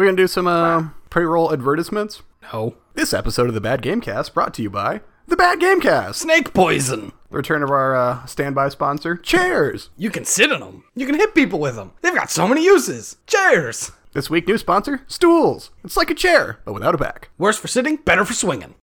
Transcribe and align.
We're 0.00 0.06
gonna 0.06 0.16
do 0.16 0.28
some 0.28 0.46
uh, 0.46 0.88
pre-roll 1.10 1.52
advertisements. 1.52 2.22
No. 2.54 2.76
This 2.94 3.12
episode 3.12 3.48
of 3.48 3.54
the 3.54 3.60
Bad 3.60 3.82
Gamecast 3.82 4.32
brought 4.32 4.54
to 4.54 4.62
you 4.62 4.70
by 4.70 5.02
the 5.26 5.36
Bad 5.36 5.60
Gamecast. 5.60 6.14
Snake 6.14 6.54
poison. 6.54 7.12
The 7.30 7.36
return 7.36 7.62
of 7.62 7.68
our 7.68 7.94
uh, 7.94 8.24
standby 8.24 8.70
sponsor, 8.70 9.14
Chairs. 9.14 9.90
You 9.98 10.08
can 10.08 10.24
sit 10.24 10.50
in 10.52 10.60
them. 10.60 10.84
You 10.94 11.04
can 11.04 11.16
hit 11.16 11.34
people 11.34 11.58
with 11.58 11.76
them. 11.76 11.92
They've 12.00 12.14
got 12.14 12.30
so 12.30 12.48
many 12.48 12.64
uses. 12.64 13.18
Chairs. 13.26 13.92
This 14.14 14.30
week, 14.30 14.48
new 14.48 14.56
sponsor, 14.56 15.02
Stools. 15.06 15.70
It's 15.84 15.98
like 15.98 16.08
a 16.08 16.14
chair, 16.14 16.60
but 16.64 16.72
without 16.72 16.94
a 16.94 16.98
back. 16.98 17.28
Worse 17.36 17.58
for 17.58 17.68
sitting, 17.68 17.96
better 17.96 18.24
for 18.24 18.32
swinging. 18.32 18.76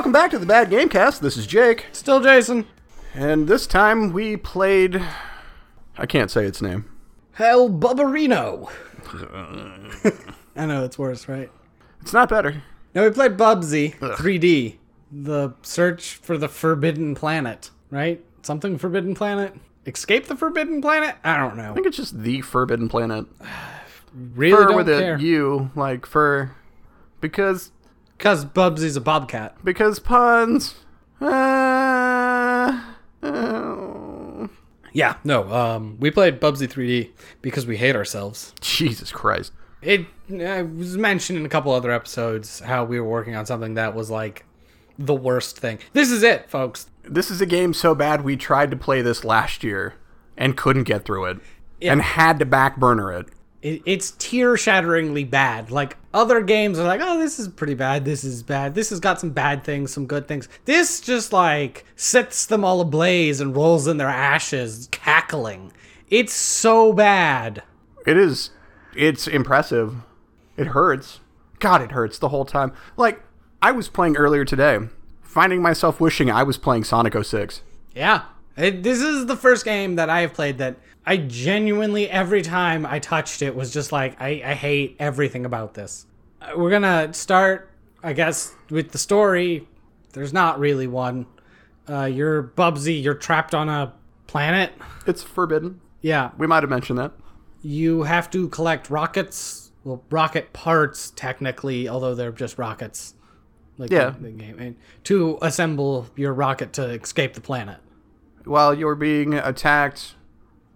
Welcome 0.00 0.12
back 0.12 0.30
to 0.30 0.38
the 0.38 0.46
Bad 0.46 0.70
Gamecast. 0.70 1.20
This 1.20 1.36
is 1.36 1.46
Jake, 1.46 1.84
Still 1.92 2.22
Jason. 2.22 2.64
and 3.12 3.46
this 3.46 3.66
time 3.66 4.14
we 4.14 4.34
played. 4.34 4.98
I 5.98 6.06
can't 6.06 6.30
say 6.30 6.46
its 6.46 6.62
name. 6.62 6.86
Hell 7.32 7.68
Bubberino. 7.68 8.70
I 10.56 10.64
know 10.64 10.84
it's 10.84 10.98
worse, 10.98 11.28
right? 11.28 11.50
It's 12.00 12.14
not 12.14 12.30
better. 12.30 12.62
No, 12.94 13.04
we 13.04 13.10
played 13.10 13.36
Bubsy 13.36 13.94
3D. 13.98 14.78
The 15.12 15.52
search 15.60 16.14
for 16.14 16.38
the 16.38 16.48
forbidden 16.48 17.14
planet, 17.14 17.70
right? 17.90 18.24
Something 18.40 18.78
forbidden 18.78 19.14
planet? 19.14 19.54
Escape 19.84 20.28
the 20.28 20.34
forbidden 20.36 20.80
planet? 20.80 21.16
I 21.22 21.36
don't 21.36 21.58
know. 21.58 21.72
I 21.72 21.74
think 21.74 21.86
it's 21.86 21.98
just 21.98 22.22
the 22.22 22.40
Forbidden 22.40 22.88
Planet. 22.88 23.26
Really 24.34 24.56
Fur 24.56 24.66
don't 24.68 24.76
with 24.76 24.86
care. 24.86 25.16
a 25.16 25.20
U, 25.20 25.70
like 25.76 26.04
fur, 26.06 26.50
because 27.20 27.70
Because 28.20 28.44
Bubsy's 28.44 28.96
a 28.96 29.00
bobcat. 29.00 29.56
because 29.64 29.98
puns. 29.98 30.74
Uh, 31.22 32.78
oh. 33.22 34.50
Yeah, 34.92 35.16
no. 35.24 35.50
Um, 35.50 35.96
we 35.98 36.10
played 36.10 36.38
Bubsy 36.38 36.68
3D 36.70 37.12
because 37.40 37.64
we 37.66 37.78
hate 37.78 37.96
ourselves. 37.96 38.52
Jesus 38.60 39.10
Christ. 39.10 39.52
It 39.80 40.02
uh, 40.30 40.64
was 40.76 40.98
mentioned 40.98 41.38
in 41.38 41.46
a 41.46 41.48
couple 41.48 41.72
other 41.72 41.90
episodes 41.90 42.60
how 42.60 42.84
we 42.84 43.00
were 43.00 43.08
working 43.08 43.36
on 43.36 43.46
something 43.46 43.72
that 43.74 43.94
was 43.94 44.10
like 44.10 44.44
the 44.98 45.14
worst 45.14 45.58
thing. 45.58 45.78
This 45.94 46.10
is 46.10 46.22
it, 46.22 46.50
folks. 46.50 46.90
This 47.04 47.30
is 47.30 47.40
a 47.40 47.46
game 47.46 47.72
so 47.72 47.94
bad 47.94 48.22
we 48.22 48.36
tried 48.36 48.70
to 48.70 48.76
play 48.76 49.00
this 49.00 49.24
last 49.24 49.64
year 49.64 49.94
and 50.36 50.58
couldn't 50.58 50.84
get 50.84 51.06
through 51.06 51.24
it 51.24 51.38
Yeah. 51.80 51.92
and 51.92 52.02
had 52.02 52.38
to 52.40 52.44
backburner 52.44 53.18
it. 53.18 53.28
It, 53.62 53.82
it's 53.84 54.12
tear 54.12 54.56
shatteringly 54.56 55.24
bad. 55.24 55.70
Like 55.70 55.96
other 56.14 56.40
games 56.40 56.78
are 56.78 56.86
like, 56.86 57.00
oh, 57.02 57.18
this 57.18 57.38
is 57.38 57.48
pretty 57.48 57.74
bad. 57.74 58.04
This 58.04 58.24
is 58.24 58.42
bad. 58.42 58.74
This 58.74 58.90
has 58.90 59.00
got 59.00 59.20
some 59.20 59.30
bad 59.30 59.64
things, 59.64 59.92
some 59.92 60.06
good 60.06 60.26
things. 60.26 60.48
This 60.64 61.00
just 61.00 61.32
like 61.32 61.84
sets 61.96 62.46
them 62.46 62.64
all 62.64 62.80
ablaze 62.80 63.40
and 63.40 63.54
rolls 63.54 63.86
in 63.86 63.98
their 63.98 64.08
ashes, 64.08 64.88
cackling. 64.90 65.72
It's 66.08 66.32
so 66.32 66.92
bad. 66.92 67.62
It 68.06 68.16
is 68.16 68.50
it's 68.94 69.26
impressive. 69.26 69.96
It 70.56 70.68
hurts. 70.68 71.20
God, 71.58 71.82
it 71.82 71.92
hurts 71.92 72.18
the 72.18 72.30
whole 72.30 72.44
time. 72.44 72.72
Like 72.96 73.22
I 73.62 73.72
was 73.72 73.88
playing 73.88 74.16
earlier 74.16 74.44
today, 74.44 74.78
finding 75.20 75.62
myself 75.62 76.00
wishing 76.00 76.30
I 76.30 76.42
was 76.42 76.56
playing 76.56 76.84
Sonic 76.84 77.14
06. 77.14 77.62
Yeah. 77.94 78.22
It, 78.56 78.82
this 78.82 79.00
is 79.00 79.26
the 79.26 79.36
first 79.36 79.64
game 79.64 79.96
that 79.96 80.10
I 80.10 80.20
have 80.20 80.34
played 80.34 80.58
that 80.58 80.76
I 81.10 81.16
genuinely, 81.16 82.08
every 82.08 82.40
time 82.40 82.86
I 82.86 83.00
touched 83.00 83.42
it, 83.42 83.56
was 83.56 83.72
just 83.72 83.90
like, 83.90 84.20
I, 84.20 84.40
I 84.44 84.54
hate 84.54 84.94
everything 85.00 85.44
about 85.44 85.74
this. 85.74 86.06
Uh, 86.40 86.52
We're 86.54 86.70
gonna 86.70 87.12
start, 87.12 87.68
I 88.00 88.12
guess, 88.12 88.54
with 88.70 88.92
the 88.92 88.98
story. 88.98 89.66
There's 90.12 90.32
not 90.32 90.60
really 90.60 90.86
one. 90.86 91.26
Uh, 91.88 92.04
you're 92.04 92.44
Bubsy, 92.44 93.02
you're 93.02 93.14
trapped 93.14 93.56
on 93.56 93.68
a 93.68 93.92
planet. 94.28 94.72
It's 95.04 95.24
forbidden. 95.24 95.80
Yeah. 96.00 96.30
We 96.38 96.46
might 96.46 96.62
have 96.62 96.70
mentioned 96.70 97.00
that. 97.00 97.10
You 97.60 98.04
have 98.04 98.30
to 98.30 98.48
collect 98.48 98.88
rockets. 98.88 99.72
Well, 99.82 100.04
rocket 100.10 100.52
parts, 100.52 101.10
technically, 101.16 101.88
although 101.88 102.14
they're 102.14 102.30
just 102.30 102.56
rockets. 102.56 103.14
Like 103.78 103.90
Yeah. 103.90 104.10
the, 104.10 104.28
the 104.28 104.30
game. 104.30 104.60
And 104.60 104.76
to 105.04 105.38
assemble 105.42 106.06
your 106.14 106.32
rocket 106.34 106.72
to 106.74 106.84
escape 106.90 107.34
the 107.34 107.40
planet. 107.40 107.78
While 108.44 108.74
you're 108.74 108.94
being 108.94 109.34
attacked 109.34 110.14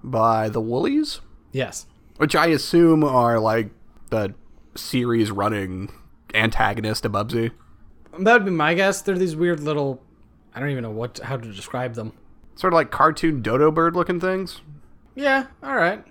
by 0.04 0.48
the 0.48 0.60
Woolies, 0.60 1.20
Yes. 1.52 1.86
which 2.18 2.36
I 2.36 2.46
assume 2.48 3.02
are 3.02 3.40
like 3.40 3.70
the 4.10 4.34
series 4.76 5.30
running 5.30 5.90
antagonist 6.34 7.04
of 7.04 7.12
Bubsy. 7.12 7.50
That 8.18 8.34
would 8.34 8.44
be 8.44 8.50
my 8.50 8.74
guess. 8.74 9.00
They're 9.02 9.18
these 9.18 9.34
weird 9.34 9.60
little. 9.60 10.02
I 10.54 10.60
don't 10.60 10.70
even 10.70 10.82
know 10.84 10.90
what 10.90 11.18
how 11.18 11.36
to 11.36 11.52
describe 11.52 11.94
them. 11.94 12.12
Sort 12.54 12.72
of 12.72 12.76
like 12.76 12.90
cartoon 12.92 13.42
dodo 13.42 13.70
bird 13.72 13.96
looking 13.96 14.20
things. 14.20 14.60
Yeah, 15.16 15.46
all 15.62 15.74
right. 15.74 16.04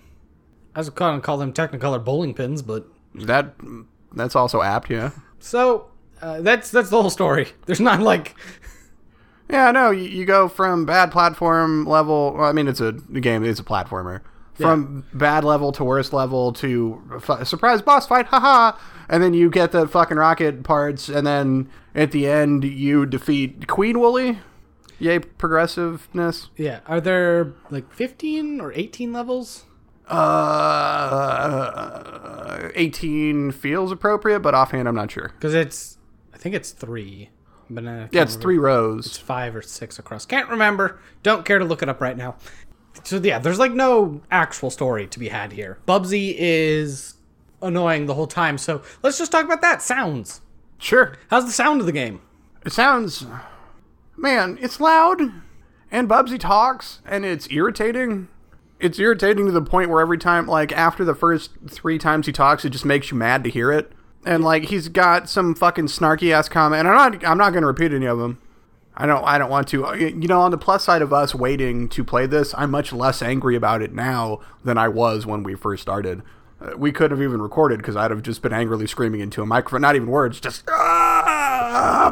I 0.75 0.79
was 0.79 0.89
going 0.89 1.15
to 1.19 1.21
call 1.25 1.37
them 1.37 1.53
Technicolor 1.53 2.03
bowling 2.03 2.33
pins, 2.33 2.61
but 2.61 2.85
That 3.15 3.53
that's 4.13 4.35
also 4.35 4.61
apt, 4.61 4.89
yeah. 4.89 5.11
so 5.39 5.87
uh, 6.21 6.41
that's 6.41 6.71
that's 6.71 6.89
the 6.89 6.99
whole 7.01 7.09
story. 7.09 7.47
There's 7.67 7.79
not 7.79 7.99
like 8.01 8.35
Yeah, 9.53 9.71
no, 9.71 9.91
you, 9.91 10.09
you 10.09 10.25
go 10.25 10.49
from 10.49 10.85
bad 10.85 11.11
platform 11.11 11.85
level. 11.85 12.33
Well, 12.35 12.45
I 12.45 12.51
mean, 12.51 12.67
it's 12.67 12.81
a 12.81 12.91
game. 12.91 13.43
It's 13.45 13.59
a 13.59 13.63
platformer. 13.63 14.21
From 14.55 15.05
bad 15.13 15.43
level 15.43 15.71
to 15.73 15.83
worst 15.83 16.11
level 16.13 16.51
to 16.53 17.01
f- 17.27 17.47
surprise 17.47 17.81
boss 17.81 18.05
fight, 18.07 18.27
haha, 18.27 18.77
and 19.09 19.23
then 19.23 19.33
you 19.33 19.49
get 19.49 19.71
the 19.71 19.87
fucking 19.87 20.17
rocket 20.17 20.63
parts, 20.63 21.09
and 21.09 21.25
then 21.25 21.69
at 21.95 22.11
the 22.11 22.27
end 22.27 22.63
you 22.63 23.05
defeat 23.07 23.67
Queen 23.67 23.99
Wooly. 23.99 24.39
Yay, 24.99 25.17
progressiveness. 25.19 26.49
yeah. 26.55 26.81
Are 26.85 27.01
there 27.01 27.53
like 27.71 27.91
15 27.93 28.61
or 28.61 28.71
18 28.73 29.11
levels? 29.11 29.65
Uh, 30.93 32.69
eighteen 32.75 33.51
feels 33.51 33.91
appropriate, 33.91 34.39
but 34.41 34.53
offhand, 34.53 34.87
I'm 34.87 34.95
not 34.95 35.09
sure. 35.11 35.29
Because 35.35 35.53
it's 35.53 35.97
I 36.33 36.37
think 36.37 36.53
it's 36.55 36.71
three. 36.71 37.29
But 37.69 37.83
Yeah, 37.83 38.03
it's 38.05 38.13
remember. 38.13 38.41
three 38.41 38.57
rows. 38.57 39.05
It's 39.07 39.17
five 39.17 39.55
or 39.55 39.61
six 39.61 39.97
across. 39.99 40.25
Can't 40.25 40.49
remember. 40.49 40.99
Don't 41.23 41.45
care 41.45 41.59
to 41.59 41.65
look 41.65 41.81
it 41.81 41.89
up 41.89 42.01
right 42.01 42.17
now. 42.17 42.35
So 43.03 43.17
yeah, 43.17 43.39
there's 43.39 43.59
like 43.59 43.71
no 43.71 44.21
actual 44.29 44.69
story 44.69 45.07
to 45.07 45.19
be 45.19 45.29
had 45.29 45.51
here. 45.53 45.79
Bubsy 45.87 46.35
is 46.37 47.15
annoying 47.61 48.05
the 48.05 48.13
whole 48.13 48.27
time. 48.27 48.57
So 48.57 48.81
let's 49.01 49.17
just 49.17 49.31
talk 49.31 49.45
about 49.45 49.61
that. 49.61 49.81
Sounds. 49.81 50.41
Sure. 50.77 51.15
How's 51.29 51.45
the 51.45 51.51
sound 51.51 51.79
of 51.79 51.85
the 51.87 51.91
game? 51.93 52.21
It 52.65 52.71
sounds, 52.73 53.25
man, 54.17 54.57
it's 54.61 54.79
loud, 54.79 55.21
and 55.91 56.09
Bubsy 56.09 56.39
talks, 56.39 56.99
and 57.05 57.25
it's 57.25 57.49
irritating. 57.51 58.27
It's 58.79 58.99
irritating 58.99 59.45
to 59.45 59.51
the 59.51 59.61
point 59.61 59.89
where 59.89 60.01
every 60.01 60.17
time, 60.17 60.45
like 60.45 60.71
after 60.73 61.05
the 61.05 61.15
first 61.15 61.51
three 61.69 61.97
times 61.97 62.25
he 62.25 62.33
talks, 62.33 62.65
it 62.65 62.69
just 62.71 62.83
makes 62.85 63.11
you 63.11 63.17
mad 63.17 63.43
to 63.45 63.49
hear 63.49 63.71
it. 63.71 63.92
And 64.25 64.43
like 64.43 64.65
he's 64.65 64.87
got 64.87 65.29
some 65.29 65.53
fucking 65.55 65.87
snarky 65.87 66.31
ass 66.31 66.47
comment, 66.47 66.79
and 66.79 66.89
I'm 66.89 67.11
not, 67.11 67.25
I'm 67.25 67.37
not 67.37 67.53
gonna 67.53 67.67
repeat 67.67 67.93
any 67.93 68.05
of 68.05 68.19
them. 68.19 68.39
I 68.95 69.05
don't, 69.05 69.23
I 69.23 69.37
don't 69.37 69.49
want 69.49 69.67
to. 69.69 69.95
You 69.97 70.27
know, 70.27 70.41
on 70.41 70.51
the 70.51 70.57
plus 70.57 70.83
side 70.83 71.01
of 71.01 71.11
us 71.11 71.33
waiting 71.33 71.89
to 71.89 72.03
play 72.03 72.27
this, 72.27 72.53
I'm 72.55 72.71
much 72.71 72.93
less 72.93 73.21
angry 73.21 73.55
about 73.55 73.81
it 73.81 73.91
now 73.93 74.39
than 74.63 74.77
I 74.77 74.87
was 74.87 75.25
when 75.25 75.43
we 75.43 75.55
first 75.55 75.81
started. 75.81 76.21
Uh, 76.61 76.77
we 76.77 76.91
couldn't 76.91 77.17
have 77.17 77.23
even 77.23 77.41
recorded 77.41 77.79
because 77.79 77.95
I'd 77.95 78.11
have 78.11 78.21
just 78.21 78.41
been 78.41 78.53
angrily 78.53 78.85
screaming 78.87 79.19
into 79.19 79.41
a 79.41 79.45
microphone, 79.45 79.81
not 79.81 79.95
even 79.95 80.07
words, 80.07 80.39
just 80.39 80.63
ah. 80.69 82.11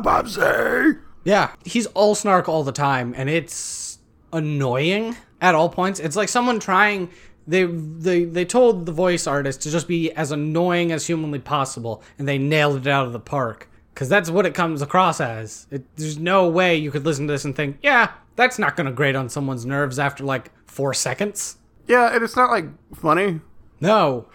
Yeah, 1.24 1.52
he's 1.64 1.86
all 1.88 2.16
snark 2.16 2.50
all 2.50 2.64
the 2.64 2.72
time, 2.72 3.14
and 3.16 3.30
it's 3.30 4.00
annoying 4.34 5.16
at 5.40 5.54
all 5.54 5.70
points. 5.70 6.00
It's 6.00 6.16
like 6.16 6.30
someone 6.30 6.60
trying. 6.60 7.10
They 7.52 7.66
they 7.66 8.24
they 8.24 8.46
told 8.46 8.86
the 8.86 8.94
voice 8.94 9.28
artist 9.28 9.62
to 9.64 9.70
just 9.70 9.86
be 9.86 10.10
as 10.14 10.32
annoying 10.32 10.94
as 10.94 11.06
humanly 11.06 11.40
possible, 11.40 12.02
and 12.18 12.26
they 12.26 12.38
nailed 12.38 12.78
it 12.78 12.88
out 12.88 13.06
of 13.08 13.12
the 13.12 13.20
park. 13.20 13.70
Because 13.94 14.08
that's 14.08 14.30
what 14.30 14.46
it 14.46 14.54
comes 14.54 14.82
across 14.82 15.20
as. 15.20 15.68
It, 15.70 15.84
there's 15.98 16.18
no 16.18 16.48
way 16.48 16.78
you 16.78 16.92
could 16.92 17.06
listen 17.06 17.28
to 17.28 17.34
this 17.34 17.44
and 17.44 17.54
think, 17.54 17.78
yeah, 17.84 18.14
that's 18.38 18.58
not 18.58 18.78
going 18.78 18.86
to 18.86 18.94
grate 18.94 19.18
on 19.18 19.28
someone's 19.28 19.66
nerves 19.66 20.00
after 20.00 20.24
like 20.24 20.50
four 20.66 20.94
seconds. 20.94 21.58
Yeah, 21.88 22.16
and 22.16 22.24
it's 22.24 22.38
not 22.38 22.52
like 22.52 22.68
funny. 22.96 23.42
No. 23.82 24.28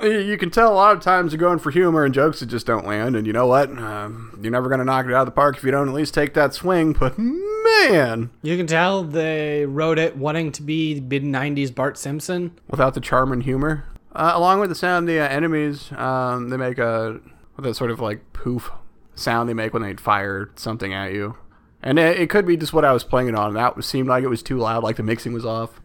You- 0.00 0.36
can 0.38 0.50
tell 0.50 0.72
a 0.72 0.74
lot 0.74 0.96
of 0.96 1.02
times 1.02 1.32
you're 1.32 1.38
going 1.40 1.58
for 1.58 1.70
humor 1.70 2.04
and 2.04 2.14
jokes 2.14 2.40
that 2.40 2.46
just 2.46 2.66
don't 2.66 2.86
land. 2.86 3.14
And 3.16 3.26
you 3.26 3.32
know 3.32 3.46
what? 3.46 3.68
Um, 3.70 4.38
you're 4.42 4.50
never 4.52 4.68
going 4.68 4.78
to 4.78 4.84
knock 4.84 5.06
it 5.06 5.12
out 5.12 5.20
of 5.22 5.26
the 5.26 5.32
park 5.32 5.56
if 5.56 5.64
you 5.64 5.70
don't 5.70 5.88
at 5.88 5.94
least 5.94 6.14
take 6.14 6.34
that 6.34 6.54
swing. 6.54 6.92
But 6.98 7.18
man, 7.18 8.30
You 8.42 8.56
can 8.56 8.66
tell 8.66 9.04
they 9.04 9.66
wrote 9.66 9.98
it 9.98 10.16
wanting 10.16 10.50
to 10.52 10.62
be 10.62 11.00
mid 11.00 11.22
90s 11.22 11.70
Bart 11.74 11.96
Simpson. 11.98 12.52
without 12.70 12.94
the 12.94 13.00
charm 13.00 13.32
and 13.32 13.42
humor, 13.42 13.84
uh, 14.14 14.32
along 14.34 14.60
with 14.60 14.68
the 14.70 14.74
sound, 14.74 15.08
the 15.08 15.20
uh, 15.20 15.28
enemies 15.28 15.92
um, 15.92 16.48
they 16.48 16.56
make 16.56 16.78
a 16.78 17.20
that 17.58 17.74
sort 17.74 17.90
of 17.92 18.00
like 18.00 18.32
poof 18.32 18.70
sound 19.14 19.48
they 19.48 19.54
make 19.54 19.72
when 19.72 19.82
they 19.82 19.94
fire 19.94 20.50
something 20.56 20.92
at 20.92 21.12
you. 21.12 21.36
And 21.84 21.98
it, 21.98 22.20
it 22.20 22.30
could 22.30 22.46
be 22.46 22.56
just 22.56 22.72
what 22.72 22.84
I 22.84 22.92
was 22.92 23.02
playing 23.02 23.26
it 23.28 23.34
on. 23.34 23.54
That 23.54 23.76
was- 23.76 23.86
seemed 23.86 24.08
like 24.08 24.22
it 24.22 24.28
was 24.28 24.42
too 24.42 24.56
loud, 24.58 24.84
like 24.84 24.96
the 24.96 25.02
mixing 25.02 25.32
was 25.32 25.44
off. 25.44 25.80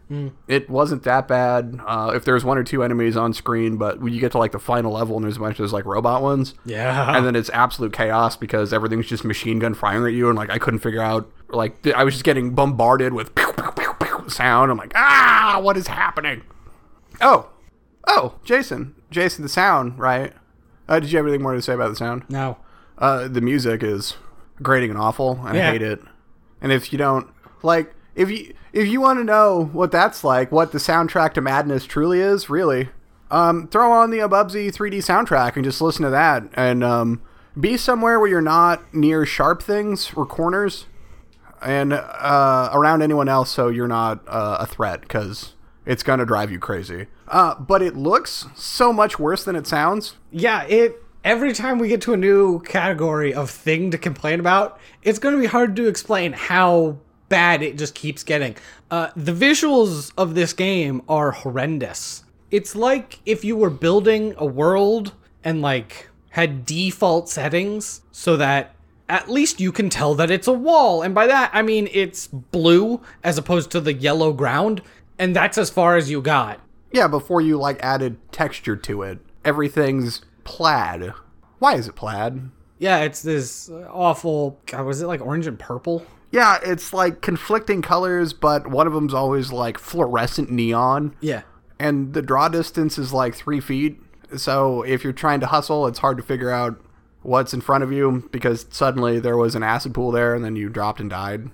It 0.46 0.70
wasn't 0.70 1.02
that 1.02 1.28
bad. 1.28 1.80
Uh, 1.86 2.12
if 2.14 2.24
there's 2.24 2.42
one 2.44 2.56
or 2.56 2.64
two 2.64 2.82
enemies 2.82 3.16
on 3.16 3.34
screen, 3.34 3.76
but 3.76 4.00
when 4.00 4.14
you 4.14 4.20
get 4.20 4.32
to 4.32 4.38
like 4.38 4.52
the 4.52 4.58
final 4.58 4.92
level 4.92 5.16
and 5.16 5.24
there's 5.24 5.36
a 5.36 5.40
bunch 5.40 5.58
of 5.58 5.64
those 5.64 5.72
like 5.72 5.84
robot 5.84 6.22
ones, 6.22 6.54
Yeah. 6.64 7.14
and 7.16 7.26
then 7.26 7.36
it's 7.36 7.50
absolute 7.50 7.92
chaos 7.92 8.36
because 8.36 8.72
everything's 8.72 9.06
just 9.06 9.24
machine 9.24 9.58
gun 9.58 9.74
firing 9.74 10.06
at 10.06 10.16
you, 10.16 10.28
and 10.28 10.36
like 10.38 10.48
I 10.50 10.58
couldn't 10.58 10.80
figure 10.80 11.02
out. 11.02 11.30
Like 11.50 11.86
I 11.88 12.04
was 12.04 12.14
just 12.14 12.24
getting 12.24 12.54
bombarded 12.54 13.12
with 13.12 13.34
pew, 13.34 13.52
pew, 13.54 13.70
pew, 13.72 13.92
pew 14.00 14.28
sound. 14.30 14.70
I'm 14.70 14.78
like, 14.78 14.92
ah, 14.94 15.58
what 15.62 15.76
is 15.76 15.88
happening? 15.88 16.42
Oh, 17.20 17.48
oh, 18.06 18.34
Jason, 18.44 18.94
Jason, 19.10 19.42
the 19.42 19.48
sound, 19.48 19.98
right? 19.98 20.32
Uh, 20.88 21.00
did 21.00 21.10
you 21.10 21.18
have 21.18 21.26
anything 21.26 21.42
more 21.42 21.54
to 21.54 21.60
say 21.60 21.74
about 21.74 21.88
the 21.90 21.96
sound? 21.96 22.24
no. 22.28 22.56
Uh, 22.96 23.28
the 23.28 23.40
music 23.40 23.82
is 23.82 24.16
grating 24.62 24.90
and 24.90 24.98
awful. 24.98 25.38
and 25.46 25.50
I 25.50 25.56
Yeah. 25.56 25.70
hate 25.72 25.82
it. 25.82 26.00
And 26.60 26.72
if 26.72 26.92
you 26.92 26.98
don't 26.98 27.28
like, 27.62 27.94
if 28.14 28.30
you 28.30 28.52
if 28.72 28.86
you 28.86 29.00
want 29.00 29.18
to 29.18 29.24
know 29.24 29.70
what 29.72 29.90
that's 29.90 30.22
like, 30.24 30.52
what 30.52 30.72
the 30.72 30.78
soundtrack 30.78 31.32
to 31.34 31.40
Madness 31.40 31.84
truly 31.86 32.20
is, 32.20 32.50
really, 32.50 32.90
um, 33.30 33.66
throw 33.68 33.90
on 33.92 34.10
the 34.10 34.18
Abubsy 34.18 34.70
3D 34.72 34.98
soundtrack 34.98 35.54
and 35.56 35.64
just 35.64 35.80
listen 35.80 36.04
to 36.04 36.10
that. 36.10 36.44
And 36.54 36.84
um, 36.84 37.22
be 37.58 37.76
somewhere 37.76 38.18
where 38.20 38.28
you're 38.28 38.40
not 38.42 38.82
near 38.94 39.24
sharp 39.24 39.62
things 39.62 40.12
or 40.14 40.26
corners, 40.26 40.86
and 41.62 41.92
uh, 41.92 42.70
around 42.72 43.02
anyone 43.02 43.28
else, 43.28 43.50
so 43.50 43.68
you're 43.68 43.88
not 43.88 44.20
uh, 44.28 44.58
a 44.60 44.66
threat 44.66 45.00
because 45.00 45.54
it's 45.86 46.02
gonna 46.02 46.26
drive 46.26 46.50
you 46.52 46.58
crazy. 46.58 47.06
Uh, 47.26 47.54
but 47.56 47.82
it 47.82 47.96
looks 47.96 48.46
so 48.54 48.92
much 48.92 49.18
worse 49.18 49.44
than 49.44 49.56
it 49.56 49.66
sounds. 49.66 50.16
Yeah, 50.30 50.62
it 50.64 51.02
every 51.28 51.52
time 51.52 51.78
we 51.78 51.88
get 51.88 52.00
to 52.00 52.14
a 52.14 52.16
new 52.16 52.58
category 52.60 53.34
of 53.34 53.50
thing 53.50 53.90
to 53.90 53.98
complain 53.98 54.40
about, 54.40 54.80
it's 55.02 55.18
going 55.18 55.34
to 55.34 55.40
be 55.40 55.46
hard 55.46 55.76
to 55.76 55.86
explain 55.86 56.32
how 56.32 56.96
bad 57.28 57.62
it 57.62 57.76
just 57.76 57.94
keeps 57.94 58.24
getting. 58.24 58.56
Uh, 58.90 59.10
the 59.14 59.32
visuals 59.32 60.10
of 60.16 60.34
this 60.34 60.54
game 60.54 61.02
are 61.06 61.32
horrendous. 61.32 62.24
It's 62.50 62.74
like 62.74 63.20
if 63.26 63.44
you 63.44 63.58
were 63.58 63.68
building 63.68 64.34
a 64.38 64.46
world 64.46 65.12
and 65.44 65.60
like 65.60 66.08
had 66.30 66.64
default 66.64 67.28
settings 67.28 68.00
so 68.10 68.38
that 68.38 68.74
at 69.10 69.28
least 69.28 69.60
you 69.60 69.70
can 69.70 69.90
tell 69.90 70.14
that 70.14 70.30
it's 70.30 70.48
a 70.48 70.52
wall. 70.52 71.02
And 71.02 71.14
by 71.14 71.26
that, 71.26 71.50
I 71.52 71.60
mean 71.60 71.90
it's 71.92 72.26
blue 72.26 73.02
as 73.22 73.36
opposed 73.36 73.70
to 73.72 73.82
the 73.82 73.92
yellow 73.92 74.32
ground. 74.32 74.80
And 75.18 75.36
that's 75.36 75.58
as 75.58 75.68
far 75.68 75.98
as 75.98 76.10
you 76.10 76.22
got. 76.22 76.58
Yeah, 76.90 77.06
before 77.06 77.42
you 77.42 77.58
like 77.58 77.82
added 77.82 78.16
texture 78.32 78.76
to 78.76 79.02
it, 79.02 79.18
everything's 79.44 80.22
plaid. 80.48 81.12
Why 81.58 81.74
is 81.74 81.88
it 81.88 81.94
plaid? 81.94 82.50
Yeah, 82.78 82.98
it's 83.00 83.22
this 83.22 83.70
awful. 83.90 84.58
God, 84.66 84.86
was 84.86 85.02
it 85.02 85.06
like 85.06 85.20
orange 85.20 85.46
and 85.46 85.58
purple? 85.58 86.06
Yeah, 86.30 86.58
it's 86.64 86.92
like 86.92 87.20
conflicting 87.20 87.82
colors, 87.82 88.32
but 88.32 88.68
one 88.68 88.86
of 88.86 88.92
them's 88.92 89.14
always 89.14 89.52
like 89.52 89.78
fluorescent 89.78 90.50
neon, 90.50 91.14
Yeah. 91.20 91.42
and 91.78 92.14
the 92.14 92.22
draw 92.22 92.48
distance 92.48 92.98
is 92.98 93.12
like 93.12 93.34
three 93.34 93.60
feet. 93.60 94.00
So 94.36 94.82
if 94.82 95.04
you're 95.04 95.12
trying 95.12 95.40
to 95.40 95.46
hustle, 95.46 95.86
it's 95.86 95.98
hard 95.98 96.16
to 96.18 96.22
figure 96.22 96.50
out 96.50 96.80
what's 97.22 97.54
in 97.54 97.60
front 97.60 97.82
of 97.82 97.92
you 97.92 98.28
because 98.30 98.66
suddenly 98.70 99.18
there 99.20 99.36
was 99.36 99.54
an 99.54 99.62
acid 99.62 99.94
pool 99.94 100.10
there, 100.12 100.34
and 100.34 100.44
then 100.44 100.56
you 100.56 100.68
dropped 100.68 101.00
and 101.00 101.10
died. 101.10 101.50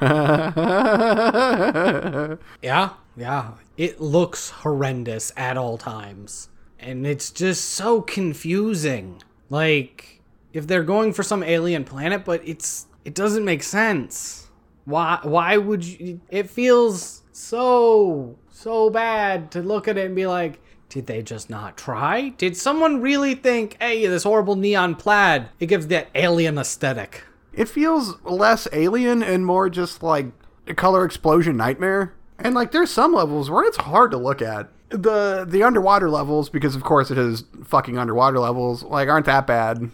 Yeah, 2.62 2.90
yeah. 3.16 3.52
It 3.76 4.00
looks 4.00 4.50
horrendous 4.50 5.32
at 5.36 5.56
all 5.56 5.78
times. 5.78 6.48
And 6.82 7.06
it's 7.06 7.30
just 7.30 7.70
so 7.70 8.02
confusing. 8.02 9.22
Like, 9.48 10.20
if 10.52 10.66
they're 10.66 10.82
going 10.82 11.12
for 11.12 11.22
some 11.22 11.42
alien 11.42 11.84
planet, 11.84 12.24
but 12.24 12.46
it's 12.46 12.86
it 13.04 13.14
doesn't 13.14 13.44
make 13.44 13.62
sense. 13.62 14.48
Why 14.84 15.18
why 15.22 15.56
would 15.56 15.84
you 15.84 16.20
it 16.28 16.50
feels 16.50 17.22
so 17.32 18.36
so 18.50 18.90
bad 18.90 19.50
to 19.52 19.62
look 19.62 19.88
at 19.88 19.96
it 19.96 20.06
and 20.06 20.16
be 20.16 20.26
like, 20.26 20.60
did 20.88 21.06
they 21.06 21.22
just 21.22 21.48
not 21.48 21.76
try? 21.76 22.30
Did 22.30 22.56
someone 22.56 23.00
really 23.00 23.34
think, 23.34 23.76
hey, 23.80 24.06
this 24.06 24.24
horrible 24.24 24.56
neon 24.56 24.94
plaid, 24.94 25.48
it 25.58 25.66
gives 25.66 25.86
that 25.88 26.08
alien 26.14 26.58
aesthetic? 26.58 27.24
It 27.52 27.68
feels 27.68 28.20
less 28.24 28.68
alien 28.72 29.22
and 29.22 29.46
more 29.46 29.70
just 29.70 30.02
like 30.02 30.26
a 30.66 30.74
color 30.74 31.04
explosion 31.04 31.56
nightmare. 31.56 32.14
And 32.38 32.54
like 32.54 32.72
there's 32.72 32.90
some 32.90 33.12
levels 33.12 33.50
where 33.50 33.64
it's 33.64 33.78
hard 33.78 34.10
to 34.10 34.16
look 34.16 34.42
at. 34.42 34.68
The 34.92 35.44
the 35.48 35.62
underwater 35.62 36.10
levels, 36.10 36.48
because 36.48 36.76
of 36.76 36.84
course 36.84 37.10
it 37.10 37.16
has 37.16 37.44
fucking 37.64 37.98
underwater 37.98 38.38
levels, 38.38 38.82
like 38.82 39.08
aren't 39.08 39.26
that 39.26 39.46
bad. 39.46 39.90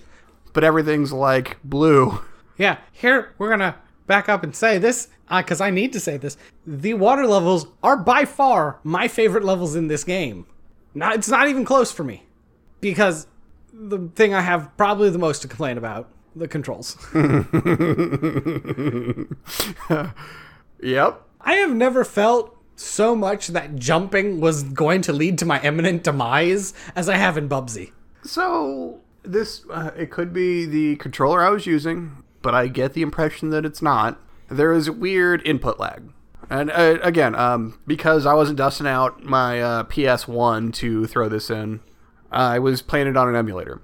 But 0.52 0.64
everything's 0.64 1.12
like 1.12 1.58
blue. 1.64 2.20
Yeah, 2.58 2.78
here 2.90 3.34
we're 3.38 3.50
gonna 3.50 3.76
back 4.08 4.28
up 4.28 4.42
and 4.42 4.56
say 4.56 4.78
this 4.78 5.06
uh, 5.28 5.42
because 5.42 5.60
I 5.60 5.70
need 5.70 5.92
to 5.92 6.00
say 6.00 6.16
this. 6.16 6.36
The 6.66 6.94
water 6.94 7.24
levels 7.24 7.68
are 7.84 7.96
by 7.96 8.24
far 8.24 8.80
my 8.82 9.06
favorite 9.06 9.44
levels 9.44 9.76
in 9.76 9.86
this 9.86 10.02
game. 10.02 10.44
Not, 10.92 11.14
it's 11.14 11.28
not 11.28 11.46
even 11.46 11.64
close 11.64 11.92
for 11.92 12.02
me 12.02 12.24
because 12.80 13.28
the 13.72 14.08
thing 14.16 14.34
I 14.34 14.40
have 14.40 14.76
probably 14.76 15.08
the 15.10 15.18
most 15.18 15.42
to 15.42 15.48
complain 15.48 15.78
about 15.78 16.10
the 16.34 16.48
controls. 16.48 16.96
Yep. 20.80 21.22
I 21.40 21.54
have 21.54 21.74
never 21.74 22.04
felt 22.04 22.56
so 22.78 23.16
much 23.16 23.48
that 23.48 23.76
jumping 23.76 24.40
was 24.40 24.62
going 24.62 25.02
to 25.02 25.12
lead 25.12 25.38
to 25.38 25.44
my 25.44 25.60
imminent 25.62 26.04
demise 26.04 26.72
as 26.94 27.08
I 27.08 27.16
have 27.16 27.36
in 27.36 27.48
Bubsy. 27.48 27.92
So 28.22 29.00
this 29.22 29.64
uh, 29.70 29.90
it 29.96 30.10
could 30.10 30.32
be 30.32 30.64
the 30.64 30.96
controller 30.96 31.42
I 31.42 31.50
was 31.50 31.66
using, 31.66 32.22
but 32.42 32.54
I 32.54 32.68
get 32.68 32.94
the 32.94 33.02
impression 33.02 33.50
that 33.50 33.64
it's 33.64 33.82
not. 33.82 34.20
There 34.48 34.72
is 34.72 34.90
weird 34.90 35.46
input 35.46 35.78
lag. 35.78 36.10
And 36.50 36.70
uh, 36.70 36.98
again, 37.02 37.34
um, 37.34 37.78
because 37.86 38.24
I 38.24 38.32
wasn't 38.32 38.56
dusting 38.58 38.86
out 38.86 39.22
my 39.22 39.60
uh, 39.60 39.84
PS1 39.84 40.72
to 40.74 41.06
throw 41.06 41.28
this 41.28 41.50
in, 41.50 41.80
I 42.30 42.58
was 42.58 42.80
playing 42.80 43.06
it 43.06 43.16
on 43.16 43.28
an 43.28 43.36
emulator. 43.36 43.82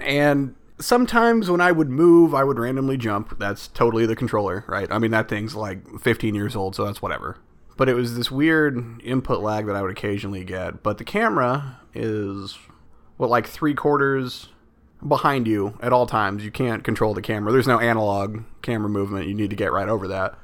And 0.00 0.54
sometimes 0.78 1.50
when 1.50 1.60
I 1.60 1.72
would 1.72 1.90
move, 1.90 2.34
I 2.34 2.44
would 2.44 2.58
randomly 2.58 2.96
jump. 2.96 3.38
That's 3.38 3.66
totally 3.68 4.06
the 4.06 4.14
controller, 4.14 4.64
right? 4.68 4.90
I 4.92 4.98
mean, 4.98 5.10
that 5.10 5.28
thing's 5.28 5.56
like 5.56 6.00
15 6.00 6.34
years 6.34 6.54
old, 6.54 6.76
so 6.76 6.84
that's 6.84 7.02
whatever. 7.02 7.38
But 7.76 7.88
it 7.88 7.94
was 7.94 8.16
this 8.16 8.30
weird 8.30 9.02
input 9.02 9.40
lag 9.40 9.66
that 9.66 9.74
I 9.74 9.82
would 9.82 9.90
occasionally 9.90 10.44
get. 10.44 10.82
But 10.82 10.98
the 10.98 11.04
camera 11.04 11.80
is, 11.92 12.56
what, 13.16 13.30
like 13.30 13.46
three 13.46 13.74
quarters 13.74 14.48
behind 15.06 15.46
you 15.46 15.76
at 15.82 15.92
all 15.92 16.06
times. 16.06 16.44
You 16.44 16.50
can't 16.50 16.84
control 16.84 17.14
the 17.14 17.22
camera. 17.22 17.52
There's 17.52 17.66
no 17.66 17.80
analog 17.80 18.42
camera 18.62 18.88
movement. 18.88 19.26
You 19.26 19.34
need 19.34 19.50
to 19.50 19.56
get 19.56 19.72
right 19.72 19.88
over 19.88 20.08
that. 20.08 20.38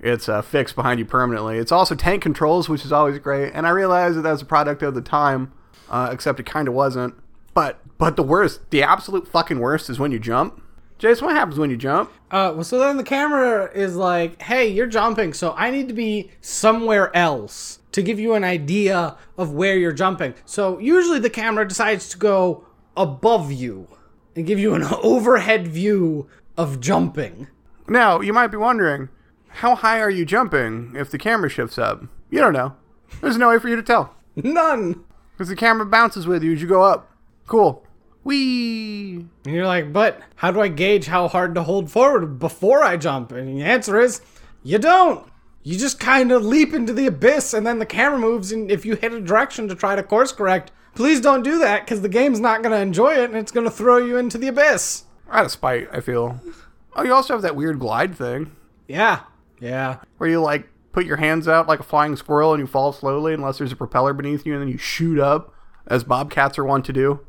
It's 0.00 0.28
uh, 0.28 0.42
fixed 0.42 0.74
behind 0.74 0.98
you 0.98 1.06
permanently. 1.06 1.58
It's 1.58 1.72
also 1.72 1.94
tank 1.94 2.22
controls, 2.22 2.68
which 2.68 2.84
is 2.84 2.92
always 2.92 3.18
great. 3.20 3.52
And 3.54 3.66
I 3.66 3.70
realized 3.70 4.16
that 4.16 4.22
that 4.22 4.32
was 4.32 4.42
a 4.42 4.46
product 4.46 4.82
of 4.82 4.94
the 4.94 5.00
time, 5.00 5.52
uh, 5.88 6.10
except 6.12 6.40
it 6.40 6.46
kind 6.46 6.66
of 6.66 6.74
wasn't. 6.74 7.14
But 7.54 7.78
but 7.98 8.16
the 8.16 8.22
worst, 8.22 8.70
the 8.70 8.82
absolute 8.82 9.28
fucking 9.28 9.60
worst, 9.60 9.88
is 9.88 9.98
when 9.98 10.10
you 10.10 10.18
jump. 10.18 10.60
Jason, 10.98 11.26
what 11.26 11.34
happens 11.34 11.58
when 11.58 11.70
you 11.70 11.76
jump? 11.76 12.10
Uh, 12.30 12.52
well, 12.54 12.64
so 12.64 12.78
then 12.78 12.96
the 12.96 13.02
camera 13.02 13.70
is 13.74 13.96
like, 13.96 14.40
"Hey, 14.42 14.68
you're 14.68 14.86
jumping, 14.86 15.32
so 15.32 15.52
I 15.56 15.70
need 15.70 15.88
to 15.88 15.94
be 15.94 16.30
somewhere 16.40 17.14
else 17.16 17.80
to 17.92 18.02
give 18.02 18.18
you 18.20 18.34
an 18.34 18.44
idea 18.44 19.16
of 19.36 19.52
where 19.52 19.76
you're 19.76 19.92
jumping." 19.92 20.34
So 20.44 20.78
usually 20.78 21.18
the 21.18 21.30
camera 21.30 21.66
decides 21.66 22.08
to 22.10 22.18
go 22.18 22.64
above 22.96 23.50
you 23.50 23.88
and 24.36 24.46
give 24.46 24.58
you 24.58 24.74
an 24.74 24.84
overhead 25.02 25.66
view 25.68 26.28
of 26.56 26.78
jumping. 26.80 27.48
Now 27.88 28.20
you 28.20 28.32
might 28.32 28.48
be 28.48 28.56
wondering, 28.56 29.08
how 29.48 29.74
high 29.74 30.00
are 30.00 30.10
you 30.10 30.24
jumping 30.24 30.94
if 30.96 31.10
the 31.10 31.18
camera 31.18 31.48
shifts 31.50 31.78
up? 31.78 32.02
You 32.30 32.38
don't 32.38 32.52
know. 32.52 32.74
There's 33.20 33.36
no 33.36 33.48
way 33.50 33.58
for 33.58 33.68
you 33.68 33.76
to 33.76 33.82
tell 33.82 34.14
None. 34.36 35.04
because 35.32 35.48
the 35.48 35.56
camera 35.56 35.84
bounces 35.84 36.26
with 36.26 36.42
you 36.42 36.52
as 36.52 36.62
you 36.62 36.68
go 36.68 36.82
up. 36.82 37.10
Cool. 37.46 37.84
Wee. 38.24 39.26
And 39.44 39.54
you're 39.54 39.66
like, 39.66 39.92
"But 39.92 40.20
how 40.36 40.50
do 40.50 40.60
I 40.60 40.68
gauge 40.68 41.06
how 41.06 41.28
hard 41.28 41.54
to 41.54 41.62
hold 41.62 41.90
forward 41.90 42.38
before 42.38 42.82
I 42.82 42.96
jump?" 42.96 43.32
And 43.32 43.48
the 43.48 43.62
answer 43.64 43.98
is, 44.00 44.20
you 44.62 44.78
don't. 44.78 45.26
You 45.64 45.78
just 45.78 46.00
kind 46.00 46.32
of 46.32 46.44
leap 46.44 46.72
into 46.74 46.92
the 46.92 47.06
abyss, 47.06 47.54
and 47.54 47.66
then 47.66 47.78
the 47.78 47.86
camera 47.86 48.18
moves. 48.18 48.50
And 48.52 48.70
if 48.70 48.84
you 48.84 48.96
hit 48.96 49.12
a 49.12 49.20
direction 49.20 49.68
to 49.68 49.74
try 49.74 49.94
to 49.94 50.02
course 50.02 50.32
correct, 50.32 50.72
please 50.94 51.20
don't 51.20 51.42
do 51.42 51.58
that 51.58 51.84
because 51.84 52.00
the 52.00 52.08
game's 52.08 52.40
not 52.40 52.62
going 52.62 52.72
to 52.72 52.80
enjoy 52.80 53.14
it, 53.14 53.30
and 53.30 53.36
it's 53.36 53.52
going 53.52 53.64
to 53.66 53.70
throw 53.70 53.98
you 53.98 54.16
into 54.16 54.38
the 54.38 54.48
abyss. 54.48 55.04
Out 55.30 55.44
of 55.44 55.50
spite, 55.52 55.88
I 55.92 56.00
feel. 56.00 56.40
Oh, 56.94 57.04
you 57.04 57.12
also 57.12 57.32
have 57.34 57.42
that 57.42 57.56
weird 57.56 57.78
glide 57.78 58.14
thing 58.14 58.50
Yeah, 58.86 59.20
yeah. 59.60 59.98
where 60.18 60.28
you 60.28 60.40
like 60.42 60.68
put 60.92 61.06
your 61.06 61.16
hands 61.16 61.48
out 61.48 61.66
like 61.66 61.80
a 61.80 61.84
flying 61.84 62.16
squirrel 62.16 62.52
and 62.52 62.60
you 62.60 62.66
fall 62.66 62.92
slowly 62.92 63.32
unless 63.32 63.56
there's 63.56 63.72
a 63.72 63.76
propeller 63.76 64.12
beneath 64.12 64.44
you 64.44 64.52
and 64.52 64.60
then 64.60 64.68
you 64.68 64.76
shoot 64.76 65.18
up 65.18 65.54
as 65.86 66.04
bobcats 66.04 66.58
are 66.58 66.64
wont 66.64 66.84
to 66.84 66.92
do. 66.92 67.20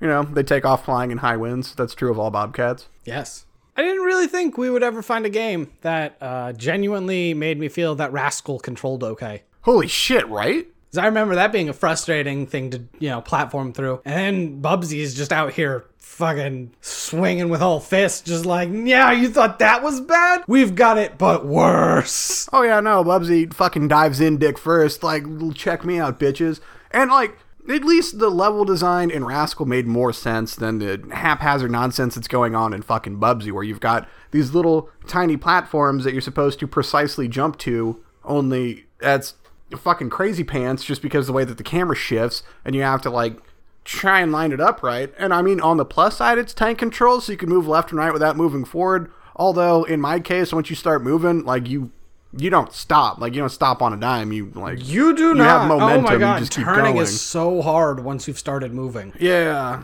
You 0.00 0.08
know, 0.08 0.22
they 0.22 0.42
take 0.42 0.64
off 0.64 0.84
flying 0.84 1.10
in 1.10 1.18
high 1.18 1.36
winds. 1.36 1.74
That's 1.74 1.94
true 1.94 2.10
of 2.10 2.18
all 2.18 2.30
bobcats. 2.30 2.86
Yes. 3.04 3.46
I 3.76 3.82
didn't 3.82 4.02
really 4.02 4.26
think 4.26 4.58
we 4.58 4.70
would 4.70 4.82
ever 4.82 5.02
find 5.02 5.24
a 5.24 5.30
game 5.30 5.70
that 5.82 6.16
uh, 6.20 6.52
genuinely 6.52 7.32
made 7.34 7.58
me 7.58 7.68
feel 7.68 7.94
that 7.96 8.12
Rascal 8.12 8.58
controlled 8.58 9.04
okay. 9.04 9.42
Holy 9.62 9.86
shit, 9.86 10.26
right? 10.28 10.66
Because 10.88 10.98
I 10.98 11.06
remember 11.06 11.34
that 11.34 11.52
being 11.52 11.68
a 11.68 11.72
frustrating 11.72 12.46
thing 12.46 12.70
to, 12.70 12.82
you 12.98 13.10
know, 13.10 13.20
platform 13.20 13.72
through. 13.72 14.00
And 14.04 14.14
then 14.14 14.62
Bubsy 14.62 14.98
is 14.98 15.14
just 15.14 15.32
out 15.32 15.52
here 15.52 15.84
fucking 15.98 16.72
swinging 16.80 17.50
with 17.50 17.60
all 17.60 17.78
fists, 17.78 18.22
just 18.22 18.46
like, 18.46 18.70
yeah, 18.72 19.12
you 19.12 19.28
thought 19.28 19.58
that 19.58 19.82
was 19.82 20.00
bad? 20.00 20.42
We've 20.48 20.74
got 20.74 20.98
it, 20.98 21.18
but 21.18 21.44
worse. 21.46 22.48
Oh 22.52 22.62
yeah, 22.62 22.80
no, 22.80 23.04
Bubsy 23.04 23.52
fucking 23.52 23.88
dives 23.88 24.18
in 24.18 24.38
dick 24.38 24.58
first, 24.58 25.02
like 25.02 25.24
check 25.54 25.84
me 25.84 26.00
out, 26.00 26.18
bitches. 26.18 26.60
And 26.90 27.10
like 27.10 27.38
at 27.68 27.84
least 27.84 28.18
the 28.18 28.30
level 28.30 28.64
design 28.64 29.10
in 29.10 29.24
Rascal 29.24 29.66
made 29.66 29.86
more 29.86 30.12
sense 30.12 30.54
than 30.54 30.78
the 30.78 31.02
haphazard 31.12 31.70
nonsense 31.70 32.14
that's 32.14 32.28
going 32.28 32.54
on 32.54 32.72
in 32.72 32.82
fucking 32.82 33.18
Bubsy, 33.18 33.52
where 33.52 33.64
you've 33.64 33.80
got 33.80 34.08
these 34.30 34.54
little 34.54 34.88
tiny 35.06 35.36
platforms 35.36 36.04
that 36.04 36.12
you're 36.12 36.22
supposed 36.22 36.58
to 36.60 36.66
precisely 36.66 37.28
jump 37.28 37.58
to, 37.58 38.02
only 38.24 38.86
that's 39.00 39.34
fucking 39.76 40.10
crazy 40.10 40.44
pants 40.44 40.84
just 40.84 41.02
because 41.02 41.26
the 41.26 41.32
way 41.32 41.44
that 41.44 41.58
the 41.58 41.62
camera 41.62 41.96
shifts 41.96 42.42
and 42.64 42.74
you 42.74 42.82
have 42.82 43.02
to 43.02 43.10
like 43.10 43.36
try 43.84 44.20
and 44.20 44.32
line 44.32 44.52
it 44.52 44.60
up 44.60 44.82
right. 44.82 45.12
And 45.18 45.32
I 45.32 45.42
mean, 45.42 45.60
on 45.60 45.76
the 45.76 45.84
plus 45.84 46.16
side, 46.18 46.38
it's 46.38 46.54
tank 46.54 46.78
control, 46.78 47.20
so 47.20 47.32
you 47.32 47.38
can 47.38 47.48
move 47.48 47.66
left 47.66 47.90
and 47.90 47.98
right 47.98 48.12
without 48.12 48.36
moving 48.36 48.64
forward. 48.64 49.10
Although 49.36 49.84
in 49.84 50.00
my 50.00 50.20
case, 50.20 50.52
once 50.52 50.68
you 50.70 50.76
start 50.76 51.02
moving, 51.02 51.44
like 51.44 51.68
you 51.68 51.92
you 52.36 52.50
don't 52.50 52.72
stop. 52.72 53.18
Like 53.18 53.34
you 53.34 53.40
don't 53.40 53.48
stop 53.48 53.80
on 53.82 53.92
a 53.92 53.96
dime. 53.96 54.32
You 54.32 54.50
like 54.54 54.86
You 54.86 55.14
do 55.16 55.34
not. 55.34 55.46
have 55.60 55.68
momentum, 55.68 56.04
oh 56.04 56.08
my 56.08 56.12
you 56.14 56.18
god, 56.18 56.38
just 56.40 56.52
keep 56.52 56.64
turning 56.64 56.94
going. 56.94 57.02
is 57.04 57.20
so 57.20 57.62
hard 57.62 58.00
once 58.00 58.28
you've 58.28 58.38
started 58.38 58.72
moving. 58.74 59.12
yeah, 59.18 59.82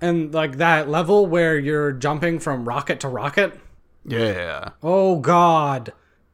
And 0.00 0.32
like 0.32 0.58
that 0.58 0.88
level 0.88 1.26
where 1.26 1.58
you're 1.58 1.92
jumping 1.92 2.38
from 2.38 2.66
rocket 2.68 3.00
to 3.00 3.08
rocket. 3.08 3.58
yeah. 4.04 4.70
Oh 4.82 5.18
god. 5.20 5.92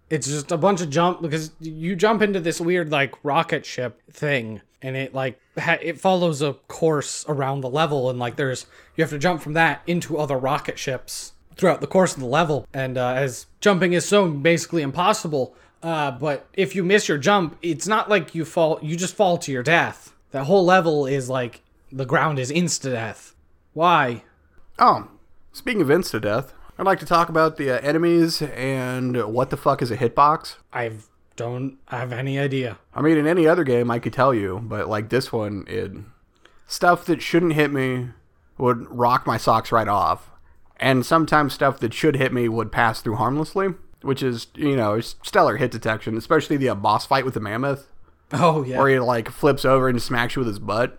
It's 0.09 0.29
just 0.29 0.53
a 0.53 0.57
bunch 0.57 0.81
of 0.83 0.91
jump 0.91 1.21
because 1.21 1.51
you 1.59 1.97
jump 1.97 2.23
into 2.23 2.39
this 2.39 2.61
weird 2.61 2.91
like 2.93 3.15
rocket 3.25 3.67
ship 3.67 4.01
thing 4.13 4.61
and 4.81 4.95
it 4.97 5.13
like 5.15 5.41
ha- 5.59 5.79
it 5.83 5.99
follows 5.99 6.43
a 6.43 6.53
course 6.69 7.25
around 7.29 7.63
the 7.63 7.69
level 7.69 8.09
and 8.09 8.17
like 8.19 8.37
there's 8.37 8.67
you 8.95 9.03
have 9.03 9.11
to 9.11 9.19
jump 9.19 9.43
from 9.43 9.55
that 9.55 9.83
into 9.87 10.17
other 10.17 10.37
rocket 10.39 10.79
ships 10.79 11.33
throughout 11.57 11.81
the 11.81 11.87
course 11.87 12.15
of 12.15 12.21
the 12.21 12.27
level. 12.27 12.67
And 12.73 12.99
uh, 12.99 13.15
as 13.15 13.47
jumping 13.61 13.93
is 13.93 14.07
so 14.07 14.29
basically 14.29 14.83
impossible 14.83 15.55
uh, 15.83 16.11
but 16.11 16.49
if 16.55 16.75
you 16.75 16.83
miss 16.83 17.09
your 17.09 17.19
jump 17.19 17.57
it's 17.63 17.87
not 17.87 18.09
like 18.09 18.35
you 18.35 18.45
fall 18.45 18.79
you 18.83 18.97
just 18.97 19.15
fall 19.15 19.39
to 19.39 19.53
your 19.53 19.63
death. 19.63 20.15
That 20.33 20.45
whole 20.45 20.65
level 20.65 21.07
is 21.07 21.29
like 21.31 21.63
the 21.93 22.05
ground 22.05 22.39
is 22.39 22.51
insta 22.51 22.91
death. 22.91 23.35
Why? 23.73 24.25
Oh, 24.79 25.09
speaking 25.53 25.83
of 25.83 25.89
insta 25.89 26.21
death, 26.21 26.53
I'd 26.79 26.87
like 26.87 26.99
to 27.01 27.07
talk 27.07 27.29
about 27.29 27.57
the 27.57 27.71
uh, 27.71 27.81
enemies 27.81 28.43
and 28.43 29.33
what 29.33 29.51
the 29.51 29.57
fuck 29.57 29.81
is 29.81 29.91
a 29.91 29.97
hitbox. 29.97 30.57
i 30.73 30.93
don't 31.37 31.79
have 31.89 32.13
any 32.13 32.39
idea. 32.39 32.79
I 32.95 33.03
mean, 33.03 33.19
in 33.19 33.27
any 33.27 33.47
other 33.47 33.63
game, 33.63 33.91
I 33.91 33.99
could 33.99 34.15
tell 34.15 34.33
you, 34.33 34.61
but 34.63 34.89
like 34.89 35.11
this 35.11 35.31
one, 35.31 35.65
it 35.69 35.93
stuff 36.67 37.05
that 37.05 37.23
shouldn't 37.23 37.53
hit 37.53 37.71
me 37.71 38.09
would 38.59 38.91
rock 38.91 39.27
my 39.27 39.37
socks 39.37 39.71
right 39.71 39.87
off, 39.87 40.31
and 40.79 41.05
sometimes 41.05 41.55
stuff 41.55 41.79
that 41.81 41.95
should 41.95 42.17
hit 42.17 42.33
me 42.33 42.49
would 42.49 42.73
pass 42.73 43.01
through 43.01 43.17
harmlessly, 43.17 43.69
which 44.03 44.23
is 44.23 44.49
you 44.55 44.77
know 44.77 45.01
stellar 45.01 45.57
hit 45.57 45.71
detection, 45.71 46.17
especially 46.17 46.57
the 46.57 46.69
uh, 46.69 46.75
boss 46.75 47.07
fight 47.07 47.25
with 47.25 47.35
the 47.35 47.41
mammoth, 47.41 47.89
oh 48.33 48.63
yeah 48.65 48.79
where 48.79 48.89
he 48.89 48.99
like 48.99 49.31
flips 49.31 49.65
over 49.65 49.89
and 49.89 50.03
smacks 50.03 50.37
you 50.37 50.41
with 50.41 50.49
his 50.49 50.59
butt. 50.59 50.99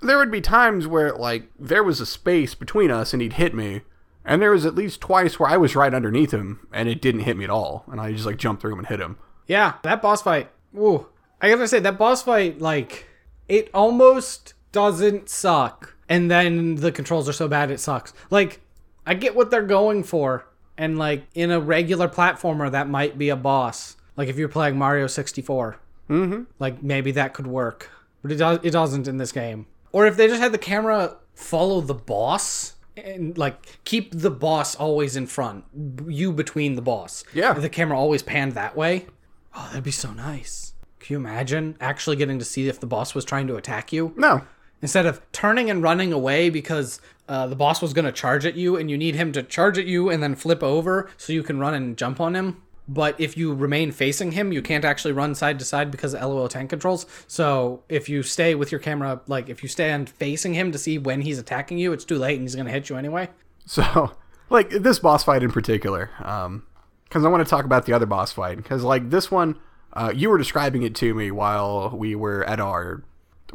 There 0.00 0.18
would 0.18 0.32
be 0.32 0.40
times 0.40 0.86
where 0.86 1.12
like 1.12 1.48
there 1.58 1.84
was 1.84 2.00
a 2.00 2.06
space 2.06 2.54
between 2.54 2.90
us 2.90 3.12
and 3.12 3.22
he'd 3.22 3.34
hit 3.34 3.54
me. 3.54 3.82
And 4.24 4.40
there 4.40 4.52
was 4.52 4.64
at 4.64 4.76
least 4.76 5.00
twice 5.00 5.40
where 5.40 5.50
I 5.50 5.56
was 5.56 5.74
right 5.74 5.92
underneath 5.92 6.30
him 6.30 6.68
and 6.72 6.88
it 6.88 7.02
didn't 7.02 7.22
hit 7.22 7.36
me 7.36 7.42
at 7.42 7.50
all. 7.50 7.84
And 7.90 8.00
I 8.00 8.12
just 8.12 8.24
like 8.24 8.36
jumped 8.36 8.62
through 8.62 8.74
him 8.74 8.78
and 8.78 8.86
hit 8.86 9.00
him. 9.00 9.18
Yeah, 9.48 9.74
that 9.82 10.00
boss 10.00 10.22
fight. 10.22 10.48
Ooh, 10.76 11.08
I 11.40 11.48
gotta 11.48 11.66
say 11.66 11.80
that 11.80 11.98
boss 11.98 12.22
fight, 12.22 12.60
like, 12.60 13.06
it 13.48 13.68
almost 13.74 14.54
doesn't 14.70 15.28
suck, 15.28 15.96
and 16.08 16.30
then 16.30 16.76
the 16.76 16.92
controls 16.92 17.28
are 17.28 17.32
so 17.32 17.48
bad 17.48 17.70
it 17.70 17.80
sucks. 17.80 18.14
Like, 18.30 18.60
I 19.06 19.14
get 19.14 19.34
what 19.34 19.50
they're 19.50 19.62
going 19.62 20.04
for, 20.04 20.46
and 20.76 20.98
like 20.98 21.24
in 21.34 21.50
a 21.50 21.60
regular 21.60 22.08
platformer, 22.08 22.70
that 22.70 22.88
might 22.88 23.18
be 23.18 23.28
a 23.28 23.36
boss. 23.36 23.96
Like 24.16 24.28
if 24.28 24.36
you're 24.36 24.48
playing 24.48 24.78
Mario 24.78 25.06
64, 25.06 25.76
mm-hmm. 26.08 26.42
like 26.58 26.82
maybe 26.82 27.12
that 27.12 27.34
could 27.34 27.46
work, 27.46 27.90
but 28.22 28.32
it 28.32 28.36
does. 28.36 28.58
It 28.62 28.70
doesn't 28.70 29.08
in 29.08 29.16
this 29.16 29.32
game. 29.32 29.66
Or 29.92 30.06
if 30.06 30.16
they 30.16 30.28
just 30.28 30.40
had 30.40 30.52
the 30.52 30.58
camera 30.58 31.16
follow 31.34 31.80
the 31.80 31.94
boss. 31.94 32.74
And 32.94 33.38
like 33.38 33.82
keep 33.84 34.10
the 34.12 34.30
boss 34.30 34.76
always 34.76 35.16
in 35.16 35.26
front, 35.26 35.64
you 36.06 36.30
between 36.30 36.74
the 36.74 36.82
boss. 36.82 37.24
Yeah. 37.32 37.54
The 37.54 37.70
camera 37.70 37.98
always 37.98 38.22
panned 38.22 38.52
that 38.52 38.76
way. 38.76 39.06
Oh, 39.54 39.66
that'd 39.68 39.82
be 39.82 39.90
so 39.90 40.12
nice. 40.12 40.74
Can 41.00 41.14
you 41.14 41.16
imagine 41.18 41.76
actually 41.80 42.16
getting 42.16 42.38
to 42.38 42.44
see 42.44 42.68
if 42.68 42.80
the 42.80 42.86
boss 42.86 43.14
was 43.14 43.24
trying 43.24 43.46
to 43.46 43.56
attack 43.56 43.94
you? 43.94 44.12
No. 44.16 44.42
Instead 44.82 45.06
of 45.06 45.22
turning 45.32 45.70
and 45.70 45.82
running 45.82 46.12
away 46.12 46.50
because 46.50 47.00
uh, 47.28 47.46
the 47.46 47.56
boss 47.56 47.80
was 47.80 47.92
going 47.92 48.04
to 48.04 48.12
charge 48.12 48.44
at 48.44 48.56
you 48.56 48.76
and 48.76 48.90
you 48.90 48.98
need 48.98 49.14
him 49.14 49.32
to 49.32 49.42
charge 49.42 49.78
at 49.78 49.86
you 49.86 50.10
and 50.10 50.22
then 50.22 50.34
flip 50.34 50.62
over 50.62 51.08
so 51.16 51.32
you 51.32 51.42
can 51.42 51.58
run 51.58 51.72
and 51.72 51.96
jump 51.96 52.20
on 52.20 52.34
him. 52.34 52.62
But 52.88 53.18
if 53.20 53.36
you 53.36 53.54
remain 53.54 53.92
facing 53.92 54.32
him, 54.32 54.52
you 54.52 54.60
can't 54.60 54.84
actually 54.84 55.12
run 55.12 55.34
side 55.34 55.58
to 55.60 55.64
side 55.64 55.90
because 55.90 56.14
of 56.14 56.20
LOL 56.20 56.48
tank 56.48 56.70
controls. 56.70 57.06
So 57.26 57.84
if 57.88 58.08
you 58.08 58.22
stay 58.22 58.54
with 58.54 58.72
your 58.72 58.80
camera, 58.80 59.22
like 59.28 59.48
if 59.48 59.62
you 59.62 59.68
stand 59.68 60.10
facing 60.10 60.54
him 60.54 60.72
to 60.72 60.78
see 60.78 60.98
when 60.98 61.22
he's 61.22 61.38
attacking 61.38 61.78
you, 61.78 61.92
it's 61.92 62.04
too 62.04 62.18
late 62.18 62.34
and 62.34 62.42
he's 62.42 62.56
going 62.56 62.66
to 62.66 62.72
hit 62.72 62.88
you 62.88 62.96
anyway. 62.96 63.30
So, 63.64 64.12
like 64.50 64.70
this 64.70 64.98
boss 64.98 65.22
fight 65.22 65.42
in 65.42 65.52
particular, 65.52 66.10
um, 66.24 66.66
because 67.04 67.24
I 67.24 67.28
want 67.28 67.46
to 67.46 67.48
talk 67.48 67.64
about 67.64 67.86
the 67.86 67.92
other 67.92 68.06
boss 68.06 68.32
fight. 68.32 68.56
Because 68.56 68.82
like 68.82 69.10
this 69.10 69.30
one, 69.30 69.58
uh, 69.92 70.12
you 70.14 70.28
were 70.28 70.38
describing 70.38 70.82
it 70.82 70.94
to 70.96 71.14
me 71.14 71.30
while 71.30 71.90
we 71.90 72.14
were 72.14 72.44
at 72.44 72.58
our 72.58 73.04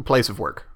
place 0.06 0.30
of 0.30 0.40
work, 0.40 0.70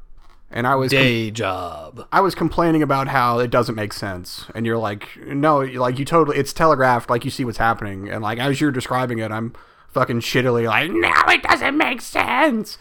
and 0.51 0.67
I 0.67 0.75
was 0.75 0.91
com- 0.91 1.33
job. 1.33 2.07
I 2.11 2.21
was 2.21 2.35
complaining 2.35 2.83
about 2.83 3.07
how 3.07 3.39
it 3.39 3.49
doesn't 3.49 3.75
make 3.75 3.93
sense, 3.93 4.45
and 4.53 4.65
you're 4.65 4.77
like, 4.77 5.17
no, 5.25 5.59
like 5.59 5.97
you 5.97 6.05
totally, 6.05 6.37
it's 6.37 6.53
telegraphed, 6.53 7.09
like 7.09 7.25
you 7.25 7.31
see 7.31 7.45
what's 7.45 7.57
happening, 7.57 8.09
and 8.09 8.21
like 8.21 8.39
as 8.39 8.61
you're 8.61 8.71
describing 8.71 9.19
it, 9.19 9.31
I'm 9.31 9.53
fucking 9.89 10.21
shittily 10.21 10.65
like, 10.67 10.91
no, 10.91 11.11
it 11.33 11.43
doesn't 11.43 11.77
make 11.77 12.01
sense, 12.01 12.77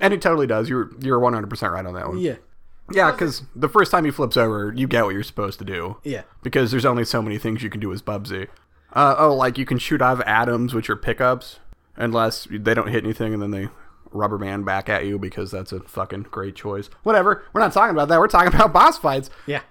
and 0.00 0.12
it 0.12 0.22
totally 0.22 0.46
does. 0.46 0.68
You're 0.68 0.90
you're 1.00 1.18
100 1.18 1.48
percent 1.48 1.72
right 1.72 1.84
on 1.84 1.94
that 1.94 2.08
one. 2.08 2.18
Yeah. 2.18 2.36
Yeah, 2.92 3.12
because 3.12 3.42
the 3.54 3.68
first 3.68 3.90
time 3.90 4.04
he 4.04 4.10
flips 4.10 4.36
over, 4.36 4.72
you 4.76 4.86
get 4.86 5.04
what 5.04 5.14
you're 5.14 5.22
supposed 5.22 5.58
to 5.60 5.64
do. 5.64 5.96
Yeah. 6.02 6.22
Because 6.42 6.72
there's 6.72 6.84
only 6.84 7.04
so 7.04 7.22
many 7.22 7.38
things 7.38 7.62
you 7.62 7.70
can 7.70 7.80
do 7.80 7.92
as 7.92 8.02
Bubsy. 8.02 8.48
Uh, 8.92 9.14
oh, 9.16 9.34
like 9.34 9.56
you 9.56 9.64
can 9.64 9.78
shoot 9.78 10.02
out 10.02 10.14
of 10.14 10.20
atoms, 10.22 10.74
which 10.74 10.90
are 10.90 10.96
pickups, 10.96 11.60
unless 11.96 12.46
they 12.50 12.74
don't 12.74 12.88
hit 12.88 13.04
anything 13.04 13.32
and 13.32 13.42
then 13.42 13.50
they 13.50 13.68
rubber 14.12 14.38
band 14.38 14.64
back 14.64 14.88
at 14.88 15.06
you 15.06 15.18
because 15.18 15.50
that's 15.50 15.72
a 15.72 15.80
fucking 15.80 16.26
great 16.30 16.54
choice. 16.54 16.88
Whatever. 17.02 17.44
We're 17.52 17.60
not 17.60 17.72
talking 17.72 17.94
about 17.94 18.08
that. 18.08 18.18
We're 18.18 18.28
talking 18.28 18.54
about 18.54 18.72
boss 18.72 18.98
fights. 18.98 19.30
Yeah. 19.46 19.62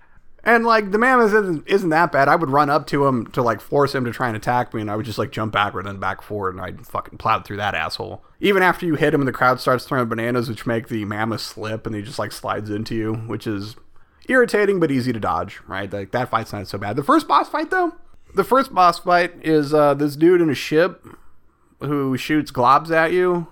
And 0.43 0.65
like 0.65 0.91
the 0.91 0.97
mammoth 0.97 1.33
isn't, 1.33 1.67
isn't 1.67 1.89
that 1.89 2.11
bad. 2.11 2.27
I 2.27 2.35
would 2.35 2.49
run 2.49 2.69
up 2.69 2.87
to 2.87 3.05
him 3.05 3.27
to 3.27 3.43
like 3.43 3.61
force 3.61 3.93
him 3.93 4.05
to 4.05 4.11
try 4.11 4.27
and 4.27 4.35
attack 4.35 4.73
me, 4.73 4.81
and 4.81 4.89
I 4.89 4.95
would 4.95 5.05
just 5.05 5.19
like 5.19 5.31
jump 5.31 5.53
backward 5.53 5.85
and 5.85 5.99
back 5.99 6.21
forward, 6.23 6.55
and 6.55 6.63
I'd 6.63 6.87
fucking 6.87 7.19
plowed 7.19 7.45
through 7.45 7.57
that 7.57 7.75
asshole. 7.75 8.23
Even 8.39 8.63
after 8.63 8.87
you 8.87 8.95
hit 8.95 9.13
him, 9.13 9.21
and 9.21 9.27
the 9.27 9.33
crowd 9.33 9.59
starts 9.59 9.85
throwing 9.85 10.07
bananas, 10.07 10.49
which 10.49 10.65
make 10.65 10.87
the 10.87 11.05
mammoth 11.05 11.41
slip, 11.41 11.85
and 11.85 11.95
he 11.95 12.01
just 12.01 12.17
like 12.17 12.31
slides 12.31 12.71
into 12.71 12.95
you, 12.95 13.13
which 13.13 13.45
is 13.45 13.75
irritating 14.27 14.79
but 14.79 14.89
easy 14.89 15.13
to 15.13 15.19
dodge. 15.19 15.59
Right? 15.67 15.91
Like 15.91 16.09
that 16.11 16.29
fight's 16.29 16.53
not 16.53 16.67
so 16.67 16.79
bad. 16.79 16.95
The 16.95 17.03
first 17.03 17.27
boss 17.27 17.47
fight 17.47 17.69
though, 17.69 17.93
the 18.33 18.43
first 18.43 18.73
boss 18.73 18.97
fight 18.97 19.33
is 19.43 19.75
uh, 19.75 19.93
this 19.93 20.15
dude 20.15 20.41
in 20.41 20.49
a 20.49 20.55
ship 20.55 21.05
who 21.81 22.17
shoots 22.17 22.51
globs 22.51 22.89
at 22.89 23.11
you. 23.11 23.47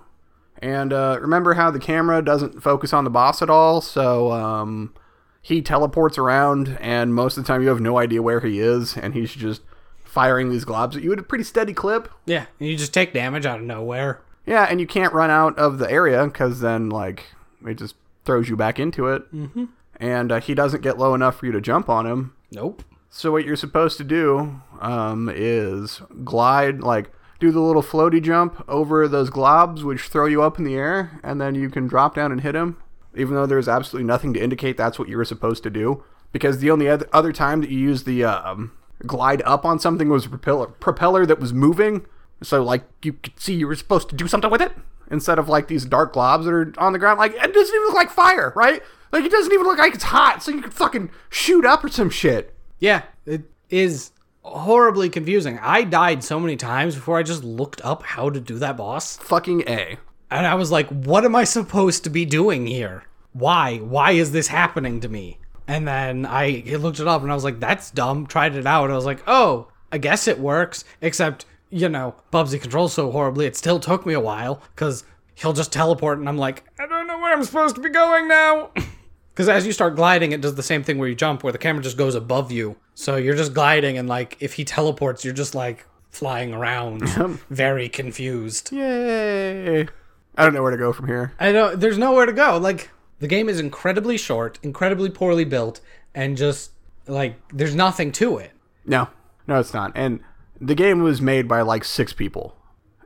And 0.62 0.92
uh, 0.92 1.18
remember 1.20 1.54
how 1.54 1.70
the 1.70 1.78
camera 1.78 2.22
doesn't 2.22 2.62
focus 2.62 2.92
on 2.92 3.04
the 3.04 3.10
boss 3.10 3.40
at 3.40 3.48
all, 3.48 3.80
so 3.80 4.30
um, 4.32 4.94
he 5.40 5.62
teleports 5.62 6.18
around, 6.18 6.76
and 6.80 7.14
most 7.14 7.38
of 7.38 7.44
the 7.44 7.48
time 7.48 7.62
you 7.62 7.68
have 7.68 7.80
no 7.80 7.98
idea 7.98 8.22
where 8.22 8.40
he 8.40 8.60
is, 8.60 8.96
and 8.96 9.14
he's 9.14 9.34
just 9.34 9.62
firing 10.04 10.50
these 10.50 10.64
globs 10.64 10.96
at 10.96 11.02
you 11.02 11.12
at 11.12 11.18
a 11.18 11.22
pretty 11.22 11.44
steady 11.44 11.72
clip. 11.72 12.10
Yeah. 12.26 12.46
And 12.58 12.68
you 12.68 12.76
just 12.76 12.92
take 12.92 13.12
damage 13.12 13.46
out 13.46 13.60
of 13.60 13.64
nowhere. 13.64 14.20
Yeah, 14.44 14.66
and 14.68 14.80
you 14.80 14.86
can't 14.86 15.14
run 15.14 15.30
out 15.30 15.56
of 15.58 15.78
the 15.78 15.90
area 15.90 16.24
because 16.24 16.60
then 16.60 16.90
like 16.90 17.26
it 17.64 17.74
just 17.74 17.94
throws 18.24 18.48
you 18.48 18.56
back 18.56 18.78
into 18.78 19.06
it. 19.06 19.32
Mm-hmm. 19.32 19.66
And 19.96 20.32
uh, 20.32 20.40
he 20.40 20.54
doesn't 20.54 20.82
get 20.82 20.98
low 20.98 21.14
enough 21.14 21.36
for 21.36 21.46
you 21.46 21.52
to 21.52 21.60
jump 21.60 21.88
on 21.88 22.06
him. 22.06 22.34
Nope. 22.50 22.82
So 23.10 23.32
what 23.32 23.44
you're 23.44 23.56
supposed 23.56 23.98
to 23.98 24.04
do 24.04 24.60
um, 24.80 25.30
is 25.32 26.00
glide, 26.24 26.80
like 26.80 27.10
do 27.40 27.50
the 27.50 27.60
little 27.60 27.82
floaty 27.82 28.22
jump 28.22 28.62
over 28.68 29.08
those 29.08 29.30
globs, 29.30 29.82
which 29.82 30.02
throw 30.02 30.26
you 30.26 30.42
up 30.42 30.58
in 30.58 30.64
the 30.64 30.76
air, 30.76 31.18
and 31.22 31.40
then 31.40 31.54
you 31.54 31.70
can 31.70 31.88
drop 31.88 32.14
down 32.14 32.30
and 32.30 32.42
hit 32.42 32.54
him. 32.54 32.76
Even 33.16 33.34
though 33.34 33.46
there's 33.46 33.68
absolutely 33.68 34.06
nothing 34.06 34.32
to 34.34 34.42
indicate 34.42 34.76
that's 34.76 34.98
what 34.98 35.08
you 35.08 35.16
were 35.16 35.24
supposed 35.24 35.62
to 35.64 35.70
do, 35.70 36.04
because 36.30 36.58
the 36.58 36.70
only 36.70 36.88
other 36.88 37.32
time 37.32 37.60
that 37.60 37.70
you 37.70 37.78
used 37.78 38.06
the 38.06 38.22
um, 38.22 38.72
glide 39.06 39.42
up 39.42 39.64
on 39.64 39.80
something 39.80 40.08
was 40.08 40.26
a 40.26 40.28
propeller, 40.28 40.66
propeller 40.66 41.26
that 41.26 41.40
was 41.40 41.52
moving. 41.52 42.06
So 42.42 42.62
like 42.62 42.84
you 43.02 43.14
could 43.14 43.38
see 43.38 43.54
you 43.54 43.66
were 43.66 43.74
supposed 43.74 44.08
to 44.10 44.16
do 44.16 44.28
something 44.28 44.50
with 44.50 44.62
it 44.62 44.72
instead 45.10 45.38
of 45.38 45.48
like 45.48 45.66
these 45.66 45.84
dark 45.84 46.14
globs 46.14 46.44
that 46.44 46.52
are 46.52 46.72
on 46.78 46.92
the 46.92 46.98
ground. 46.98 47.18
Like 47.18 47.32
it 47.32 47.52
doesn't 47.52 47.74
even 47.74 47.86
look 47.86 47.94
like 47.94 48.10
fire, 48.10 48.52
right? 48.54 48.82
Like 49.12 49.24
it 49.24 49.32
doesn't 49.32 49.52
even 49.52 49.66
look 49.66 49.78
like 49.78 49.94
it's 49.94 50.04
hot, 50.04 50.42
so 50.42 50.52
you 50.52 50.62
can 50.62 50.70
fucking 50.70 51.10
shoot 51.28 51.64
up 51.64 51.82
or 51.82 51.88
some 51.88 52.10
shit. 52.10 52.54
Yeah, 52.78 53.02
it 53.26 53.42
is 53.68 54.12
horribly 54.42 55.08
confusing. 55.08 55.58
I 55.60 55.84
died 55.84 56.24
so 56.24 56.40
many 56.40 56.56
times 56.56 56.94
before 56.94 57.18
I 57.18 57.22
just 57.22 57.44
looked 57.44 57.80
up 57.84 58.02
how 58.02 58.30
to 58.30 58.40
do 58.40 58.58
that 58.58 58.76
boss. 58.76 59.16
Fucking 59.18 59.62
a. 59.68 59.98
And 60.30 60.46
I 60.46 60.54
was 60.54 60.70
like, 60.70 60.88
what 60.88 61.24
am 61.24 61.34
I 61.34 61.44
supposed 61.44 62.04
to 62.04 62.10
be 62.10 62.24
doing 62.24 62.66
here? 62.66 63.04
Why? 63.32 63.78
Why 63.78 64.12
is 64.12 64.32
this 64.32 64.48
happening 64.48 65.00
to 65.00 65.08
me? 65.08 65.38
And 65.66 65.86
then 65.86 66.26
I 66.26 66.64
looked 66.66 67.00
it 67.00 67.08
up 67.08 67.22
and 67.22 67.30
I 67.30 67.34
was 67.34 67.44
like, 67.44 67.60
that's 67.60 67.90
dumb. 67.90 68.26
Tried 68.26 68.56
it 68.56 68.66
out. 68.66 68.90
I 68.90 68.96
was 68.96 69.04
like, 69.04 69.22
oh, 69.26 69.68
I 69.92 69.98
guess 69.98 70.26
it 70.26 70.38
works. 70.38 70.84
Except, 71.00 71.46
you 71.68 71.88
know, 71.88 72.14
Bubsy 72.32 72.60
controls 72.60 72.92
so 72.92 73.10
horribly, 73.10 73.46
it 73.46 73.56
still 73.56 73.80
took 73.80 74.06
me 74.06 74.14
a 74.14 74.20
while 74.20 74.62
because 74.74 75.04
he'll 75.34 75.52
just 75.52 75.72
teleport 75.72 76.18
and 76.18 76.28
I'm 76.28 76.38
like, 76.38 76.64
I 76.78 76.86
don't 76.86 77.06
know 77.06 77.18
where 77.18 77.32
I'm 77.32 77.44
supposed 77.44 77.76
to 77.76 77.80
be 77.80 77.88
going 77.88 78.28
now. 78.28 78.70
Because 79.40 79.48
as 79.48 79.64
you 79.64 79.72
start 79.72 79.96
gliding, 79.96 80.32
it 80.32 80.42
does 80.42 80.54
the 80.56 80.62
same 80.62 80.82
thing 80.82 80.98
where 80.98 81.08
you 81.08 81.14
jump, 81.14 81.42
where 81.42 81.50
the 81.50 81.58
camera 81.58 81.82
just 81.82 81.96
goes 81.96 82.14
above 82.14 82.52
you. 82.52 82.76
So 82.94 83.16
you're 83.16 83.34
just 83.34 83.54
gliding, 83.54 83.96
and 83.96 84.06
like 84.06 84.36
if 84.38 84.52
he 84.52 84.66
teleports, 84.66 85.24
you're 85.24 85.32
just 85.32 85.54
like 85.54 85.86
flying 86.10 86.52
around, 86.52 87.08
very 87.48 87.88
confused. 87.88 88.70
Yay! 88.70 89.88
I 90.36 90.44
don't 90.44 90.52
know 90.52 90.60
where 90.60 90.72
to 90.72 90.76
go 90.76 90.92
from 90.92 91.06
here. 91.06 91.32
I 91.40 91.52
know 91.52 91.74
there's 91.74 91.96
nowhere 91.96 92.26
to 92.26 92.34
go. 92.34 92.58
Like 92.58 92.90
the 93.18 93.26
game 93.26 93.48
is 93.48 93.58
incredibly 93.58 94.18
short, 94.18 94.58
incredibly 94.62 95.08
poorly 95.08 95.46
built, 95.46 95.80
and 96.14 96.36
just 96.36 96.72
like 97.06 97.36
there's 97.50 97.74
nothing 97.74 98.12
to 98.12 98.36
it. 98.36 98.50
No, 98.84 99.08
no, 99.46 99.58
it's 99.58 99.72
not. 99.72 99.90
And 99.94 100.20
the 100.60 100.74
game 100.74 101.02
was 101.02 101.22
made 101.22 101.48
by 101.48 101.62
like 101.62 101.84
six 101.84 102.12
people, 102.12 102.58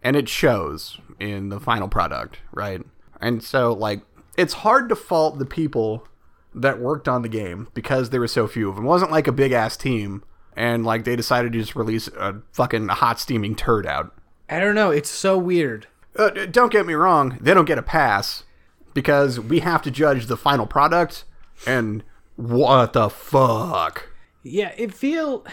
and 0.03 0.17
it 0.17 0.29
shows 0.29 0.99
in 1.21 1.51
the 1.51 1.61
final 1.61 1.87
product, 1.87 2.41
right? 2.51 2.83
And 3.21 3.41
so, 3.41 3.73
like, 3.73 4.01
it's 4.37 4.55
hard 4.55 4.89
to 4.89 4.97
fault 4.97 5.39
the 5.39 5.47
people 5.47 6.09
that 6.55 6.81
worked 6.81 7.09
on 7.09 7.23
the 7.23 7.29
game 7.29 7.69
because 7.75 8.11
there 8.11 8.21
were 8.21 8.29
so 8.29 8.47
few 8.47 8.69
of 8.69 8.77
them. 8.77 8.85
It 8.85 8.89
wasn't 8.89 9.11
like 9.11 9.27
a 9.27 9.33
big 9.33 9.53
ass 9.53 9.77
team, 9.77 10.25
and 10.57 10.85
like 10.85 11.05
they 11.05 11.17
decided 11.17 11.53
to 11.53 11.59
just 11.59 11.77
release 11.77 12.09
a 12.09 12.37
fucking 12.53 12.89
hot 12.89 13.21
steaming 13.21 13.55
turd 13.57 13.87
out. 13.87 14.15
I 14.49 14.61
don't 14.61 14.75
know. 14.75 14.91
It's 14.91 15.11
so 15.11 15.39
weird. 15.39 15.87
Uh, 16.17 16.31
don't 16.31 16.73
get 16.73 16.87
me 16.87 16.95
wrong, 16.95 17.39
they 17.41 17.55
don't 17.55 17.65
get 17.65 17.79
a 17.79 17.83
pass 17.83 18.45
because 18.93 19.41
we 19.41 19.61
have 19.61 19.83
to 19.83 19.91
judge 19.91 20.27
the 20.27 20.37
final 20.37 20.67
product, 20.67 21.25
and 21.67 22.05
what 22.37 22.93
the 22.93 23.11
fuck? 23.11 24.11
Yeah, 24.43 24.73
it 24.77 24.95
feel. 24.95 25.45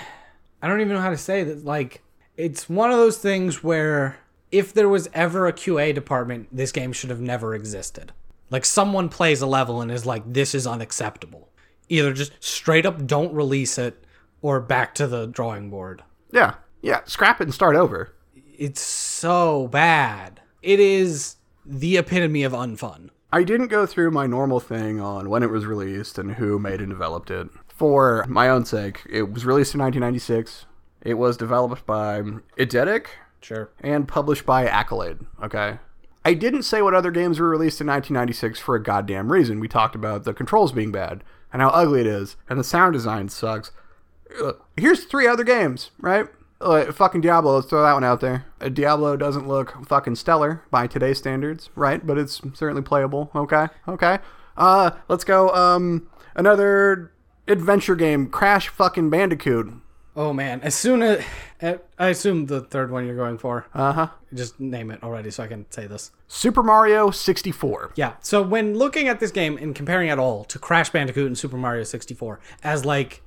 I 0.62 0.68
don't 0.68 0.82
even 0.82 0.94
know 0.94 1.02
how 1.02 1.10
to 1.10 1.18
say 1.18 1.44
that. 1.44 1.66
Like, 1.66 2.04
it's 2.38 2.70
one 2.70 2.92
of 2.92 2.98
those 2.98 3.18
things 3.18 3.64
where 3.64 4.18
if 4.52 4.74
there 4.74 4.90
was 4.90 5.10
ever 5.14 5.48
a 5.48 5.54
QA 5.54 5.96
department, 5.96 6.50
this 6.52 6.72
game 6.72 6.92
should 6.92 7.10
have 7.10 7.22
never 7.22 7.56
existed. 7.56 8.12
Like, 8.52 8.66
someone 8.66 9.10
plays 9.10 9.42
a 9.42 9.48
level 9.48 9.82
and 9.82 9.90
is 9.90 10.06
like, 10.06 10.22
this 10.32 10.54
is 10.54 10.68
unacceptable. 10.68 11.50
Either 11.90 12.14
just 12.14 12.32
straight 12.40 12.86
up 12.86 13.08
don't 13.08 13.34
release 13.34 13.78
it 13.80 14.06
or 14.44 14.60
back 14.62 14.94
to 14.96 15.08
the 15.08 15.26
drawing 15.26 15.70
board. 15.72 16.04
Yeah, 16.32 16.56
yeah, 16.82 17.02
scrap 17.06 17.42
it 17.42 17.46
and 17.46 17.54
start 17.54 17.76
over. 17.76 18.14
It's 18.58 18.82
so 18.82 19.68
bad. 19.70 20.42
It 20.62 20.80
is 20.80 21.38
the 21.66 21.98
epitome 21.98 22.44
of 22.44 22.52
unfun. 22.54 23.10
I 23.34 23.44
didn't 23.44 23.68
go 23.68 23.86
through 23.86 24.12
my 24.12 24.28
normal 24.28 24.60
thing 24.60 25.00
on 25.00 25.30
when 25.30 25.42
it 25.44 25.50
was 25.50 25.66
released 25.66 26.18
and 26.18 26.34
who 26.34 26.60
made 26.60 26.82
and 26.82 26.90
developed 26.90 27.32
it. 27.32 27.48
For 27.68 28.26
my 28.28 28.50
own 28.50 28.66
sake, 28.66 29.02
it 29.10 29.32
was 29.32 29.46
released 29.46 29.74
in 29.74 29.80
1996. 29.82 30.66
It 31.02 31.14
was 31.16 31.38
developed 31.38 31.86
by 31.86 32.22
Eidetic 32.58 33.08
Sure. 33.42 33.70
and 33.80 34.08
published 34.08 34.46
by 34.46 34.68
Accolade. 34.68 35.20
Okay. 35.42 35.80
I 36.24 36.34
didn't 36.34 36.64
say 36.64 36.82
what 36.82 36.94
other 36.94 37.12
games 37.12 37.40
were 37.40 37.50
released 37.50 37.82
in 37.82 37.88
1996 37.88 38.60
for 38.60 38.76
a 38.76 38.84
goddamn 38.84 39.32
reason. 39.32 39.60
We 39.60 39.68
talked 39.68 39.96
about 39.96 40.24
the 40.24 40.34
controls 40.34 40.72
being 40.72 40.92
bad 40.92 41.24
and 41.52 41.62
how 41.62 41.70
ugly 41.70 42.02
it 42.02 42.08
is, 42.08 42.38
and 42.50 42.60
the 42.60 42.64
sound 42.64 42.94
design 42.94 43.30
sucks. 43.30 43.72
Here's 44.78 45.06
three 45.06 45.28
other 45.28 45.44
games, 45.44 45.92
right? 46.00 46.28
Uh, 46.62 46.92
fucking 46.92 47.22
Diablo, 47.22 47.56
let's 47.56 47.68
throw 47.68 47.82
that 47.82 47.94
one 47.94 48.04
out 48.04 48.22
there. 48.22 48.46
Uh, 48.62 48.70
Diablo 48.70 49.18
doesn't 49.18 49.48
look 49.48 49.86
fucking 49.88 50.16
stellar 50.16 50.64
by 50.70 50.86
today's 50.86 51.18
standards, 51.18 51.72
right? 51.76 52.06
But 52.06 52.20
it's 52.20 52.40
certainly 52.54 52.84
playable. 52.84 53.32
Okay, 53.34 53.68
okay. 53.88 54.20
Uh, 54.56 54.92
let's 55.10 55.24
go. 55.24 55.50
Um, 55.50 56.08
another 56.36 57.12
adventure 57.48 57.96
game, 57.96 58.30
Crash 58.30 58.68
fucking 58.68 59.10
Bandicoot. 59.10 59.74
Oh 60.16 60.34
man, 60.34 60.60
as 60.62 60.76
soon 60.76 61.02
as 61.02 61.24
I 61.98 62.08
assume 62.10 62.48
the 62.48 62.60
third 62.62 62.92
one 62.92 63.06
you're 63.06 63.16
going 63.16 63.38
for, 63.38 63.66
Uh 63.74 63.94
huh. 63.94 64.08
just 64.34 64.60
name 64.60 64.92
it 64.92 65.02
already 65.04 65.32
so 65.32 65.44
I 65.44 65.48
can 65.48 65.66
say 65.72 65.88
this. 65.88 66.12
Super 66.28 66.62
Mario 66.64 67.12
64. 67.12 67.94
Yeah. 67.96 68.14
So 68.22 68.42
when 68.42 68.78
looking 68.78 69.08
at 69.08 69.20
this 69.22 69.32
game 69.32 69.58
and 69.58 69.74
comparing 69.74 70.10
it 70.10 70.20
all 70.20 70.44
to 70.46 70.60
Crash 70.60 70.90
Bandicoot 70.90 71.28
and 71.28 71.38
Super 71.38 71.56
Mario 71.58 71.84
64 71.84 72.40
as 72.64 72.84
like 72.84 73.22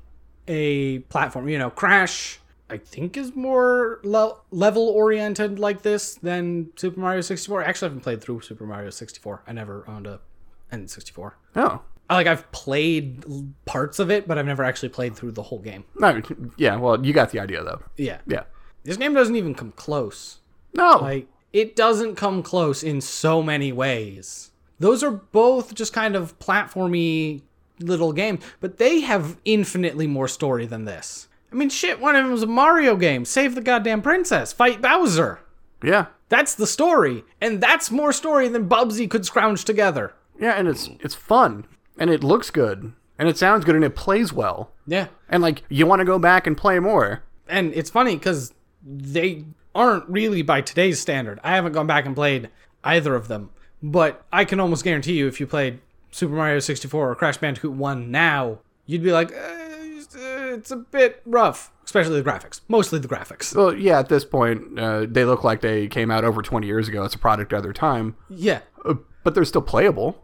a 0.46 0.98
platform, 1.08 1.48
you 1.48 1.58
know, 1.58 1.70
Crash 1.70 2.40
I 2.68 2.78
think 2.78 3.16
is 3.16 3.34
more 3.36 4.00
le- 4.04 4.36
level 4.50 4.88
oriented 4.88 5.58
like 5.58 5.82
this 5.82 6.14
than 6.16 6.70
Super 6.76 6.98
Mario 7.00 7.20
64. 7.20 7.62
Actually, 7.62 7.86
I 7.86 7.88
haven't 7.90 8.00
played 8.02 8.20
through 8.20 8.40
Super 8.42 8.66
Mario 8.66 8.90
64. 8.90 9.42
I 9.46 9.52
never 9.52 9.84
owned 9.88 10.06
a 10.06 10.20
N64. 10.72 11.32
Oh. 11.56 11.82
Like 12.10 12.26
I've 12.26 12.50
played 12.52 13.24
parts 13.64 13.98
of 13.98 14.10
it, 14.10 14.28
but 14.28 14.38
I've 14.38 14.46
never 14.46 14.62
actually 14.62 14.90
played 14.90 15.16
through 15.16 15.32
the 15.32 15.42
whole 15.42 15.58
game. 15.58 15.84
No, 15.96 16.20
yeah, 16.56 16.76
well, 16.76 17.04
you 17.04 17.12
got 17.12 17.30
the 17.30 17.40
idea, 17.40 17.64
though. 17.64 17.82
Yeah. 17.96 18.18
Yeah. 18.26 18.42
This 18.84 18.96
game 18.98 19.14
doesn't 19.14 19.36
even 19.36 19.54
come 19.54 19.72
close. 19.72 20.38
No. 20.74 20.98
Like 20.98 21.28
it 21.52 21.74
doesn't 21.76 22.16
come 22.16 22.42
close 22.42 22.82
in 22.82 23.00
so 23.00 23.42
many 23.42 23.72
ways. 23.72 24.50
Those 24.78 25.02
are 25.02 25.10
both 25.12 25.74
just 25.74 25.92
kind 25.92 26.14
of 26.16 26.38
platformy 26.38 27.42
little 27.80 28.12
games, 28.12 28.44
but 28.60 28.76
they 28.78 29.00
have 29.00 29.38
infinitely 29.44 30.06
more 30.06 30.28
story 30.28 30.66
than 30.66 30.84
this. 30.84 31.28
I 31.50 31.54
mean, 31.54 31.70
shit, 31.70 32.00
one 32.00 32.16
of 32.16 32.24
them 32.24 32.32
was 32.32 32.42
a 32.42 32.46
Mario 32.46 32.96
game. 32.96 33.24
Save 33.24 33.54
the 33.54 33.60
goddamn 33.60 34.02
princess, 34.02 34.52
fight 34.52 34.82
Bowser. 34.82 35.40
yeah. 35.82 36.06
That's 36.30 36.54
the 36.56 36.66
story, 36.66 37.22
and 37.40 37.60
that's 37.60 37.90
more 37.92 38.12
story 38.12 38.48
than 38.48 38.68
Bubsy 38.68 39.08
could 39.08 39.24
scrounge 39.24 39.64
together. 39.64 40.14
Yeah, 40.40 40.52
and 40.54 40.66
it's 40.66 40.90
it's 41.00 41.14
fun. 41.14 41.66
And 41.98 42.10
it 42.10 42.24
looks 42.24 42.50
good. 42.50 42.92
And 43.18 43.28
it 43.28 43.38
sounds 43.38 43.64
good 43.64 43.74
and 43.76 43.84
it 43.84 43.94
plays 43.94 44.32
well. 44.32 44.72
Yeah, 44.86 45.06
And 45.28 45.42
like 45.42 45.62
you 45.68 45.86
want 45.86 46.00
to 46.00 46.04
go 46.04 46.18
back 46.18 46.46
and 46.46 46.56
play 46.56 46.78
more. 46.78 47.22
and 47.48 47.72
it's 47.74 47.90
funny 47.90 48.16
because 48.16 48.52
they 48.84 49.44
aren't 49.74 50.08
really 50.08 50.42
by 50.42 50.60
today's 50.60 51.00
standard. 51.00 51.38
I 51.44 51.54
haven't 51.54 51.72
gone 51.72 51.86
back 51.86 52.04
and 52.06 52.14
played 52.14 52.50
either 52.82 53.14
of 53.14 53.28
them, 53.28 53.50
but 53.82 54.24
I 54.32 54.44
can 54.44 54.60
almost 54.60 54.84
guarantee 54.84 55.14
you 55.14 55.26
if 55.28 55.40
you 55.40 55.46
played 55.46 55.80
Super 56.10 56.34
Mario 56.34 56.58
64 56.58 57.10
or 57.10 57.14
Crash 57.14 57.38
Bandicoot 57.38 57.72
1 57.72 58.10
now, 58.10 58.58
you'd 58.86 59.02
be 59.02 59.10
like, 59.12 59.32
eh, 59.32 60.00
it's 60.54 60.70
a 60.70 60.76
bit 60.76 61.22
rough, 61.24 61.72
especially 61.84 62.20
the 62.20 62.28
graphics. 62.30 62.60
Mostly 62.68 62.98
the 62.98 63.08
graphics. 63.08 63.54
Well, 63.56 63.74
yeah, 63.74 63.98
at 63.98 64.08
this 64.08 64.24
point, 64.24 64.78
uh, 64.78 65.06
they 65.08 65.24
look 65.24 65.42
like 65.44 65.60
they 65.60 65.88
came 65.88 66.10
out 66.10 66.24
over 66.24 66.42
20 66.42 66.66
years 66.66 66.88
ago. 66.88 67.04
It's 67.04 67.14
a 67.14 67.18
product 67.18 67.52
of 67.52 67.62
their 67.62 67.72
time. 67.72 68.16
Yeah. 68.28 68.60
Uh, 68.84 68.94
but 69.24 69.34
they're 69.34 69.44
still 69.44 69.62
playable. 69.62 70.20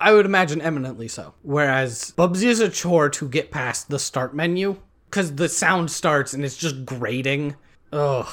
I 0.00 0.12
would 0.12 0.26
imagine 0.26 0.60
eminently 0.60 1.08
so. 1.08 1.34
Whereas 1.42 2.12
Bubsy 2.16 2.44
is 2.44 2.60
a 2.60 2.68
chore 2.68 3.08
to 3.10 3.28
get 3.28 3.50
past 3.50 3.88
the 3.88 3.98
start 3.98 4.34
menu 4.34 4.76
because 5.08 5.36
the 5.36 5.48
sound 5.48 5.90
starts 5.90 6.32
and 6.34 6.44
it's 6.44 6.56
just 6.56 6.84
grating. 6.84 7.56
Ugh. 7.92 8.26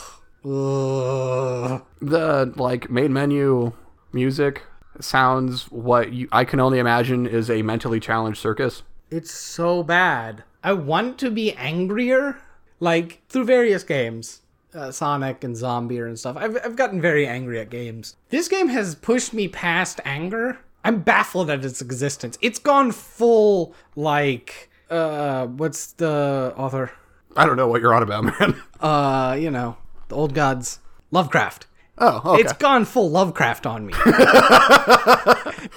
Ugh. 0.44 1.86
The 2.02 2.54
like 2.56 2.90
main 2.90 3.14
menu 3.14 3.74
music 4.12 4.64
sounds 5.00 5.66
what 5.72 6.12
you, 6.14 6.28
I 6.32 6.46
can 6.46 6.60
only 6.60 6.80
imagine 6.80 7.28
is 7.28 7.50
a 7.50 7.62
mentally 7.62 8.00
challenged 8.00 8.40
circus. 8.40 8.84
It's 9.10 9.32
so 9.32 9.84
bad. 9.84 10.44
I 10.64 10.74
want 10.74 11.18
to 11.20 11.32
be 11.32 11.54
angrier, 11.54 12.38
like 12.80 13.22
through 13.30 13.46
various 13.46 13.84
games, 13.84 14.42
uh, 14.74 14.92
Sonic 14.92 15.44
and 15.44 15.56
Zombie 15.56 16.00
and 16.00 16.18
stuff. 16.18 16.38
I've 16.38 16.58
I've 16.64 16.76
gotten 16.76 17.02
very 17.02 17.28
angry 17.28 17.60
at 17.60 17.70
games. 17.70 18.16
This 18.30 18.48
game 18.48 18.70
has 18.70 18.96
pushed 18.96 19.34
me 19.34 19.48
past 19.48 20.00
anger. 20.06 20.60
I'm 20.84 21.02
baffled 21.02 21.50
at 21.50 21.64
its 21.64 21.82
existence. 21.82 22.38
It's 22.42 22.60
gone 22.60 22.92
full 22.92 23.74
like 23.96 24.70
uh 24.90 25.48
what's 25.48 25.94
the 25.94 26.54
author? 26.58 26.92
I 27.36 27.46
don't 27.46 27.56
know 27.56 27.68
what 27.68 27.82
you're 27.82 27.94
on 27.94 28.04
about, 28.04 28.24
man. 28.40 28.62
Uh, 28.80 29.38
you 29.40 29.52
know, 29.52 29.78
the 30.10 30.16
old 30.16 30.34
gods. 30.34 30.80
Lovecraft. 31.12 31.68
Oh, 31.98 32.22
okay. 32.34 32.42
It's 32.42 32.54
gone 32.54 32.86
full 32.86 33.10
Lovecraft 33.10 33.66
on 33.66 33.86
me. 33.86 33.94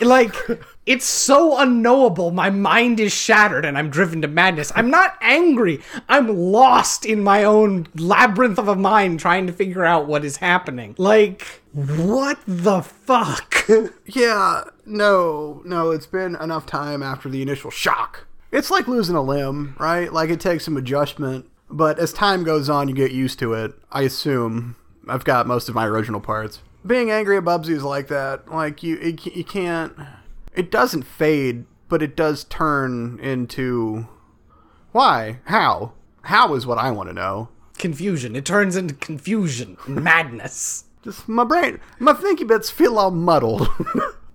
like, 0.00 0.34
it's 0.86 1.06
so 1.06 1.58
unknowable. 1.58 2.30
My 2.30 2.50
mind 2.50 3.00
is 3.00 3.12
shattered 3.12 3.64
and 3.64 3.78
I'm 3.78 3.90
driven 3.90 4.22
to 4.22 4.28
madness. 4.28 4.72
I'm 4.74 4.90
not 4.90 5.16
angry. 5.20 5.80
I'm 6.08 6.28
lost 6.28 7.04
in 7.06 7.22
my 7.22 7.44
own 7.44 7.86
labyrinth 7.94 8.58
of 8.58 8.68
a 8.68 8.76
mind 8.76 9.20
trying 9.20 9.46
to 9.46 9.52
figure 9.52 9.84
out 9.84 10.06
what 10.06 10.24
is 10.24 10.36
happening. 10.38 10.94
Like, 10.98 11.62
what 11.72 12.38
the 12.46 12.82
fuck? 12.82 13.52
Yeah, 14.04 14.64
no, 14.84 15.62
no, 15.64 15.90
it's 15.90 16.04
been 16.06 16.36
enough 16.36 16.66
time 16.66 17.02
after 17.02 17.30
the 17.30 17.40
initial 17.40 17.70
shock. 17.70 18.26
It's 18.52 18.70
like 18.70 18.86
losing 18.86 19.16
a 19.16 19.22
limb, 19.22 19.74
right? 19.80 20.12
Like 20.12 20.28
it 20.28 20.38
takes 20.38 20.66
some 20.66 20.76
adjustment, 20.76 21.46
but 21.70 21.98
as 21.98 22.12
time 22.12 22.44
goes 22.44 22.68
on, 22.68 22.88
you 22.88 22.94
get 22.94 23.12
used 23.12 23.38
to 23.38 23.54
it. 23.54 23.72
I 23.90 24.02
assume 24.02 24.76
I've 25.08 25.24
got 25.24 25.46
most 25.46 25.70
of 25.70 25.74
my 25.74 25.86
original 25.86 26.20
parts. 26.20 26.60
Being 26.86 27.10
angry 27.10 27.36
at 27.36 27.44
Bubsy 27.44 27.70
is 27.70 27.82
like 27.82 28.08
that. 28.08 28.50
Like 28.50 28.82
you, 28.82 28.98
it, 28.98 29.24
you 29.24 29.44
can't. 29.44 29.94
It 30.54 30.70
doesn't 30.70 31.04
fade, 31.04 31.64
but 31.88 32.02
it 32.02 32.16
does 32.16 32.44
turn 32.44 33.18
into. 33.20 34.06
Why? 34.92 35.40
How? 35.44 35.92
How 36.22 36.54
is 36.54 36.66
what 36.66 36.78
I 36.78 36.90
want 36.90 37.08
to 37.08 37.14
know. 37.14 37.48
confusion. 37.78 38.36
It 38.36 38.44
turns 38.44 38.76
into 38.76 38.94
confusion 38.94 39.76
madness. 39.88 40.84
Just 41.02 41.28
my 41.28 41.44
brain, 41.44 41.80
my 41.98 42.14
thinky 42.14 42.46
bits 42.46 42.70
feel 42.70 42.98
all 42.98 43.10
muddled. 43.10 43.68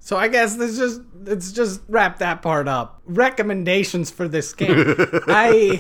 So 0.01 0.17
I 0.17 0.27
guess 0.27 0.57
let's 0.57 0.75
just 0.75 1.01
let's 1.23 1.51
just 1.51 1.81
wrap 1.87 2.17
that 2.17 2.41
part 2.41 2.67
up. 2.67 2.99
Recommendations 3.05 4.09
for 4.09 4.27
this 4.27 4.53
game. 4.53 4.95
I 5.27 5.79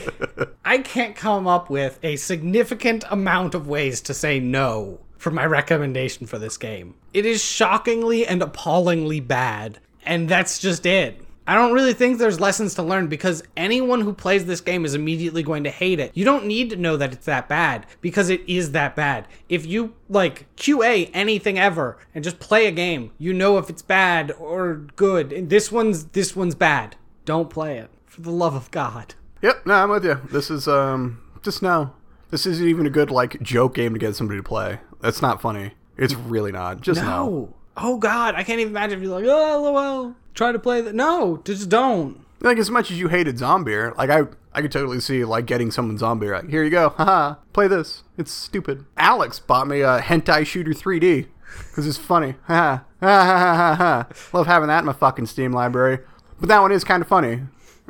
I 0.63 0.79
can't 0.79 1.15
come 1.15 1.47
up 1.47 1.71
with 1.71 1.97
a 2.03 2.15
significant 2.17 3.05
amount 3.09 3.55
of 3.55 3.67
ways 3.67 4.01
to 4.01 4.13
say 4.13 4.39
no 4.39 4.99
for 5.19 5.29
my 5.29 5.45
recommendation 5.45 6.25
for 6.25 6.39
this 6.39 6.57
game. 6.57 6.95
It 7.13 7.25
is 7.25 7.43
shockingly 7.43 8.25
and 8.25 8.41
appallingly 8.41 9.19
bad, 9.19 9.79
and 10.03 10.27
that's 10.27 10.57
just 10.57 10.85
it. 10.85 11.21
I 11.45 11.55
don't 11.55 11.73
really 11.73 11.93
think 11.93 12.19
there's 12.19 12.39
lessons 12.39 12.75
to 12.75 12.83
learn 12.83 13.07
because 13.07 13.41
anyone 13.57 14.01
who 14.01 14.13
plays 14.13 14.45
this 14.45 14.61
game 14.61 14.85
is 14.85 14.93
immediately 14.93 15.41
going 15.41 15.63
to 15.63 15.71
hate 15.71 15.99
it. 15.99 16.11
You 16.13 16.23
don't 16.23 16.45
need 16.45 16.69
to 16.69 16.75
know 16.75 16.95
that 16.95 17.11
it's 17.11 17.25
that 17.25 17.49
bad 17.49 17.87
because 18.01 18.29
it 18.29 18.47
is 18.47 18.71
that 18.73 18.95
bad. 18.95 19.27
If 19.49 19.65
you 19.65 19.95
like 20.07 20.45
QA 20.57 21.09
anything 21.11 21.57
ever 21.57 21.97
and 22.13 22.23
just 22.23 22.39
play 22.39 22.67
a 22.67 22.71
game, 22.71 23.11
you 23.17 23.33
know 23.33 23.57
if 23.57 23.67
it's 23.67 23.81
bad 23.81 24.31
or 24.39 24.75
good. 24.95 25.33
And 25.33 25.49
this 25.49 25.71
one's 25.71 26.05
this 26.05 26.35
one's 26.35 26.53
bad. 26.53 26.97
Don't 27.25 27.49
play 27.49 27.79
it 27.79 27.89
for 28.05 28.21
the 28.21 28.31
love 28.31 28.53
of 28.53 28.69
God. 28.69 29.15
Yep, 29.41 29.65
no, 29.65 29.73
I'm 29.73 29.89
with 29.89 30.05
you. 30.05 30.21
This 30.31 30.51
is 30.51 30.67
um 30.67 31.19
just 31.41 31.63
no. 31.63 31.93
This 32.29 32.45
isn't 32.45 32.67
even 32.67 32.85
a 32.85 32.91
good 32.91 33.09
like 33.09 33.41
joke 33.41 33.73
game 33.73 33.93
to 33.93 33.99
get 33.99 34.15
somebody 34.15 34.37
to 34.37 34.43
play. 34.43 34.81
That's 35.01 35.21
not 35.21 35.41
funny. 35.41 35.71
It's 35.97 36.13
really 36.15 36.51
not. 36.51 36.81
Just 36.81 37.01
no. 37.01 37.07
No. 37.07 37.55
Oh 37.77 37.97
God, 37.97 38.35
I 38.35 38.43
can't 38.43 38.59
even 38.59 38.73
imagine 38.73 38.99
if 38.99 39.03
you're 39.03 39.13
like, 39.19 39.25
oh, 39.25 39.61
lol, 39.61 40.15
try 40.33 40.51
to 40.51 40.59
play 40.59 40.81
that. 40.81 40.95
No, 40.95 41.41
just 41.45 41.69
don't. 41.69 42.25
Like 42.41 42.57
as 42.57 42.69
much 42.69 42.91
as 42.91 42.99
you 42.99 43.07
hated 43.07 43.37
Zombeer, 43.37 43.95
like 43.97 44.09
I 44.09 44.23
I 44.53 44.61
could 44.61 44.71
totally 44.71 44.99
see 44.99 45.23
like 45.23 45.45
getting 45.45 45.71
someone 45.71 45.97
Zombeer. 45.97 46.41
Like, 46.41 46.49
here 46.49 46.63
you 46.63 46.69
go, 46.69 46.89
haha, 46.89 47.35
play 47.53 47.67
this. 47.67 48.03
It's 48.17 48.31
stupid. 48.31 48.85
Alex 48.97 49.39
bought 49.39 49.67
me 49.67 49.81
a 49.81 49.99
Hentai 49.99 50.45
Shooter 50.45 50.71
3D 50.71 51.27
because 51.69 51.87
it's 51.87 51.97
funny. 51.97 52.35
Ha 52.47 52.83
ha 52.99 53.15
ha 53.15 53.55
ha 53.55 53.75
ha. 53.75 54.07
Love 54.33 54.47
having 54.47 54.67
that 54.67 54.79
in 54.79 54.85
my 54.85 54.93
fucking 54.93 55.27
Steam 55.27 55.51
library. 55.53 55.99
But 56.39 56.49
that 56.49 56.61
one 56.61 56.71
is 56.71 56.83
kind 56.83 57.01
of 57.01 57.07
funny. 57.07 57.41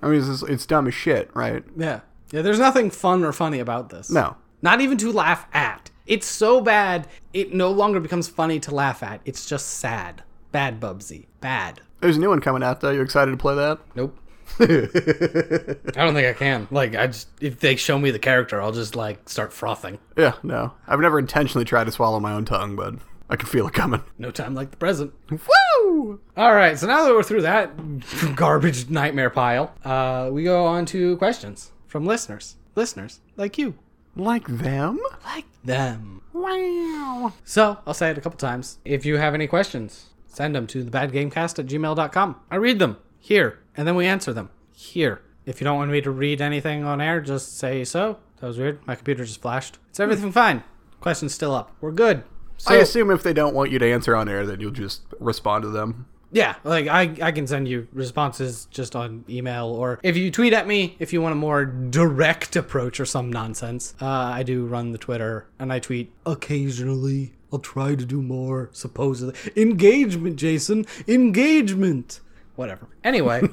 I 0.01 0.07
mean, 0.07 0.21
it's, 0.21 0.43
it's 0.43 0.65
dumb 0.65 0.87
as 0.87 0.93
shit, 0.93 1.29
right? 1.33 1.63
Yeah, 1.77 2.01
yeah. 2.31 2.41
There's 2.41 2.59
nothing 2.59 2.89
fun 2.89 3.23
or 3.23 3.31
funny 3.31 3.59
about 3.59 3.89
this. 3.89 4.09
No. 4.09 4.37
Not 4.61 4.81
even 4.81 4.97
to 4.99 5.11
laugh 5.11 5.47
at. 5.53 5.89
It's 6.09 6.27
so 6.27 6.59
bad, 6.59 7.07
it 7.33 7.53
no 7.53 7.71
longer 7.71 8.01
becomes 8.01 8.27
funny 8.27 8.59
to 8.61 8.73
laugh 8.75 9.01
at. 9.03 9.21
It's 9.25 9.45
just 9.45 9.67
sad. 9.75 10.23
Bad, 10.51 10.81
Bubsy. 10.81 11.27
Bad. 11.39 11.79
There's 12.01 12.17
a 12.17 12.19
new 12.19 12.29
one 12.29 12.41
coming 12.41 12.63
out 12.63 12.81
though. 12.81 12.89
You 12.89 13.01
excited 13.01 13.31
to 13.31 13.37
play 13.37 13.55
that? 13.55 13.79
Nope. 13.95 14.17
I 14.59 14.65
don't 14.65 16.13
think 16.15 16.27
I 16.27 16.33
can. 16.33 16.67
Like, 16.71 16.95
I 16.95 17.07
just 17.07 17.27
if 17.39 17.59
they 17.59 17.75
show 17.75 17.99
me 17.99 18.11
the 18.11 18.19
character, 18.19 18.61
I'll 18.61 18.71
just 18.71 18.95
like 18.95 19.29
start 19.29 19.53
frothing. 19.53 19.99
Yeah, 20.17 20.33
no. 20.43 20.73
I've 20.87 20.99
never 20.99 21.19
intentionally 21.19 21.65
tried 21.65 21.83
to 21.85 21.91
swallow 21.91 22.19
my 22.19 22.33
own 22.33 22.45
tongue, 22.45 22.75
but 22.75 22.95
I 23.29 23.35
can 23.35 23.47
feel 23.47 23.67
it 23.67 23.73
coming. 23.73 24.01
No 24.17 24.31
time 24.31 24.55
like 24.55 24.71
the 24.71 24.77
present. 24.77 25.13
Woo! 25.29 26.19
All 26.35 26.53
right, 26.55 26.77
so 26.77 26.87
now 26.87 27.03
that 27.05 27.13
we're 27.13 27.21
through 27.23 27.43
that 27.43 27.71
garbage 28.35 28.89
nightmare 28.89 29.29
pile, 29.29 29.75
uh, 29.85 30.29
we 30.31 30.43
go 30.43 30.65
on 30.65 30.85
to 30.87 31.15
questions 31.17 31.71
from 31.87 32.05
listeners. 32.05 32.55
Listeners 32.75 33.19
like 33.37 33.57
you, 33.57 33.75
Like 34.15 34.47
them? 34.47 34.99
like 35.25 35.45
them. 35.69 36.21
Wow. 36.33 37.33
So 37.45 37.77
I'll 37.85 37.93
say 37.93 38.09
it 38.09 38.17
a 38.17 38.21
couple 38.21 38.37
times. 38.37 38.79
If 38.83 39.05
you 39.05 39.17
have 39.17 39.33
any 39.33 39.47
questions, 39.47 40.07
send 40.25 40.55
them 40.55 40.67
to 40.67 40.83
thebadgamecast 40.83 41.59
at 41.59 41.67
gmail.com. 41.67 42.35
I 42.51 42.55
read 42.55 42.79
them 42.79 42.97
here, 43.19 43.59
and 43.77 43.87
then 43.87 43.95
we 43.95 44.05
answer 44.05 44.33
them 44.33 44.49
here. 44.73 45.21
If 45.45 45.61
you 45.61 45.65
don't 45.65 45.77
want 45.77 45.91
me 45.91 46.01
to 46.01 46.11
read 46.11 46.41
anything 46.41 46.83
on 46.83 47.01
air, 47.01 47.21
just 47.21 47.57
say 47.57 47.83
so. 47.83 48.17
That 48.39 48.47
was 48.47 48.57
weird. 48.57 48.85
My 48.87 48.95
computer 48.95 49.25
just 49.25 49.41
flashed. 49.41 49.77
It's 49.89 49.99
everything 49.99 50.31
fine. 50.31 50.63
Question's 51.01 51.33
still 51.33 51.53
up. 51.53 51.75
We're 51.81 51.91
good. 51.91 52.23
So, 52.57 52.73
I 52.73 52.77
assume 52.77 53.09
if 53.11 53.23
they 53.23 53.33
don't 53.33 53.55
want 53.55 53.71
you 53.71 53.79
to 53.79 53.91
answer 53.91 54.15
on 54.15 54.27
air, 54.27 54.45
then 54.45 54.59
you'll 54.59 54.71
just 54.71 55.03
respond 55.19 55.63
to 55.63 55.69
them. 55.69 56.07
Yeah, 56.31 56.55
like 56.63 56.87
I, 56.87 57.15
I 57.21 57.31
can 57.31 57.47
send 57.47 57.67
you 57.67 57.87
responses 57.91 58.67
just 58.71 58.95
on 58.95 59.25
email, 59.29 59.67
or 59.67 59.99
if 60.03 60.15
you 60.15 60.31
tweet 60.31 60.53
at 60.53 60.67
me, 60.67 60.95
if 60.99 61.11
you 61.13 61.21
want 61.21 61.33
a 61.33 61.35
more 61.35 61.65
direct 61.65 62.55
approach 62.55 62.99
or 62.99 63.05
some 63.05 63.31
nonsense. 63.31 63.95
Uh, 64.01 64.07
I 64.07 64.43
do 64.43 64.65
run 64.65 64.91
the 64.91 64.97
Twitter, 64.97 65.47
and 65.57 65.73
I 65.73 65.79
tweet 65.79 66.11
occasionally. 66.25 67.33
I'll 67.51 67.59
try 67.59 67.95
to 67.95 68.05
do 68.05 68.21
more, 68.21 68.69
supposedly. 68.73 69.33
Engagement, 69.55 70.35
Jason. 70.35 70.85
Engagement. 71.07 72.19
Whatever. 72.55 72.87
Anyway. 73.03 73.41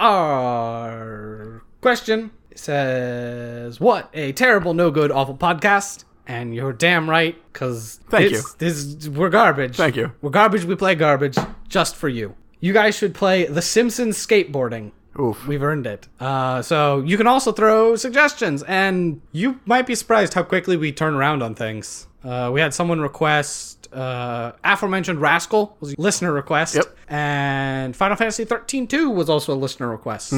Our 0.00 1.62
question 1.82 2.30
says, 2.54 3.78
What 3.78 4.08
a 4.14 4.32
terrible, 4.32 4.72
no 4.72 4.90
good, 4.90 5.12
awful 5.12 5.36
podcast. 5.36 6.04
And 6.26 6.54
you're 6.54 6.72
damn 6.72 7.10
right, 7.10 7.36
because 7.52 7.98
Thank 8.08 8.30
this, 8.30 8.54
this 8.54 9.08
we're 9.08 9.28
garbage. 9.28 9.76
Thank 9.76 9.96
you. 9.96 10.12
We're 10.22 10.30
garbage, 10.30 10.64
we 10.64 10.76
play 10.76 10.94
garbage 10.94 11.36
just 11.68 11.96
for 11.96 12.08
you. 12.08 12.34
You 12.60 12.72
guys 12.72 12.94
should 12.96 13.14
play 13.14 13.44
The 13.46 13.60
Simpsons 13.62 14.16
skateboarding. 14.24 14.92
Oof. 15.18 15.46
We've 15.46 15.62
earned 15.62 15.86
it. 15.86 16.08
Uh, 16.20 16.62
so 16.62 17.00
you 17.00 17.16
can 17.16 17.26
also 17.26 17.52
throw 17.52 17.96
suggestions, 17.96 18.62
and 18.62 19.20
you 19.32 19.60
might 19.66 19.86
be 19.86 19.94
surprised 19.94 20.34
how 20.34 20.42
quickly 20.42 20.76
we 20.76 20.92
turn 20.92 21.14
around 21.14 21.42
on 21.42 21.54
things. 21.54 22.06
Uh, 22.24 22.50
we 22.52 22.60
had 22.60 22.72
someone 22.72 23.00
request 23.00 23.88
uh, 23.92 24.52
aforementioned 24.64 25.20
Rascal 25.20 25.76
was 25.80 25.92
a 25.92 26.00
listener 26.00 26.32
request, 26.32 26.76
Yep. 26.76 26.96
and 27.08 27.94
Final 27.96 28.16
Fantasy 28.16 28.44
13 28.44 28.86
2 28.86 29.10
was 29.10 29.28
also 29.28 29.52
a 29.52 29.56
listener 29.58 29.90
request. 29.90 30.32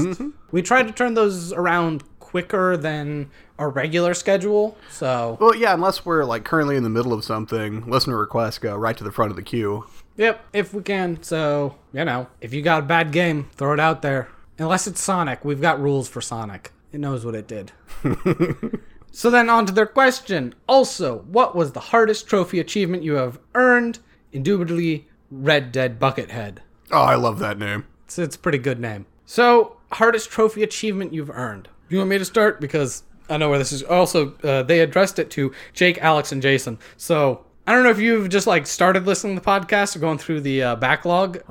We 0.50 0.62
tried 0.62 0.86
to 0.88 0.92
turn 0.94 1.14
those 1.14 1.52
around 1.52 2.02
quicker 2.34 2.76
than 2.76 3.30
our 3.60 3.70
regular 3.70 4.12
schedule, 4.12 4.76
so 4.90 5.38
Well, 5.40 5.54
yeah, 5.54 5.72
unless 5.72 6.04
we're 6.04 6.24
like 6.24 6.42
currently 6.42 6.74
in 6.74 6.82
the 6.82 6.90
middle 6.90 7.12
of 7.12 7.22
something, 7.22 7.88
listener 7.88 8.18
requests 8.18 8.58
go 8.58 8.74
right 8.74 8.96
to 8.96 9.04
the 9.04 9.12
front 9.12 9.30
of 9.30 9.36
the 9.36 9.42
queue. 9.42 9.86
Yep, 10.16 10.44
if 10.52 10.74
we 10.74 10.82
can. 10.82 11.22
So, 11.22 11.76
you 11.92 12.04
know, 12.04 12.26
if 12.40 12.52
you 12.52 12.60
got 12.60 12.80
a 12.80 12.86
bad 12.86 13.12
game, 13.12 13.48
throw 13.52 13.72
it 13.72 13.78
out 13.78 14.02
there. 14.02 14.30
Unless 14.58 14.88
it's 14.88 15.00
Sonic, 15.00 15.44
we've 15.44 15.60
got 15.60 15.80
rules 15.80 16.08
for 16.08 16.20
Sonic. 16.20 16.72
It 16.90 16.98
knows 16.98 17.24
what 17.24 17.36
it 17.36 17.46
did. 17.46 17.70
so 19.12 19.30
then 19.30 19.48
on 19.48 19.64
to 19.66 19.72
their 19.72 19.86
question. 19.86 20.56
Also, 20.68 21.18
what 21.30 21.54
was 21.54 21.70
the 21.70 21.78
hardest 21.78 22.26
trophy 22.26 22.58
achievement 22.58 23.04
you 23.04 23.12
have 23.12 23.38
earned? 23.54 24.00
Indubitably, 24.32 25.06
Red 25.30 25.70
Dead 25.70 26.00
Buckethead. 26.00 26.58
Oh, 26.90 27.02
I 27.02 27.14
love 27.14 27.38
that 27.38 27.60
name. 27.60 27.84
It's, 28.06 28.18
it's 28.18 28.34
a 28.34 28.40
pretty 28.40 28.58
good 28.58 28.80
name. 28.80 29.06
So, 29.24 29.76
hardest 29.92 30.30
trophy 30.30 30.64
achievement 30.64 31.14
you've 31.14 31.30
earned. 31.30 31.68
You 31.94 31.98
want 31.98 32.10
me 32.10 32.18
to 32.18 32.24
start? 32.24 32.60
Because 32.60 33.04
I 33.30 33.36
know 33.36 33.48
where 33.48 33.58
this 33.60 33.70
is. 33.70 33.84
Also, 33.84 34.34
uh, 34.42 34.64
they 34.64 34.80
addressed 34.80 35.20
it 35.20 35.30
to 35.30 35.52
Jake, 35.74 35.96
Alex, 35.98 36.32
and 36.32 36.42
Jason. 36.42 36.76
So, 36.96 37.46
I 37.68 37.72
don't 37.72 37.84
know 37.84 37.90
if 37.90 38.00
you've 38.00 38.28
just 38.30 38.48
like 38.48 38.66
started 38.66 39.06
listening 39.06 39.36
to 39.36 39.40
the 39.40 39.46
podcast 39.46 39.94
or 39.94 40.00
going 40.00 40.18
through 40.18 40.40
the 40.40 40.60
uh, 40.60 40.74
backlog. 40.74 41.36
If 41.36 41.44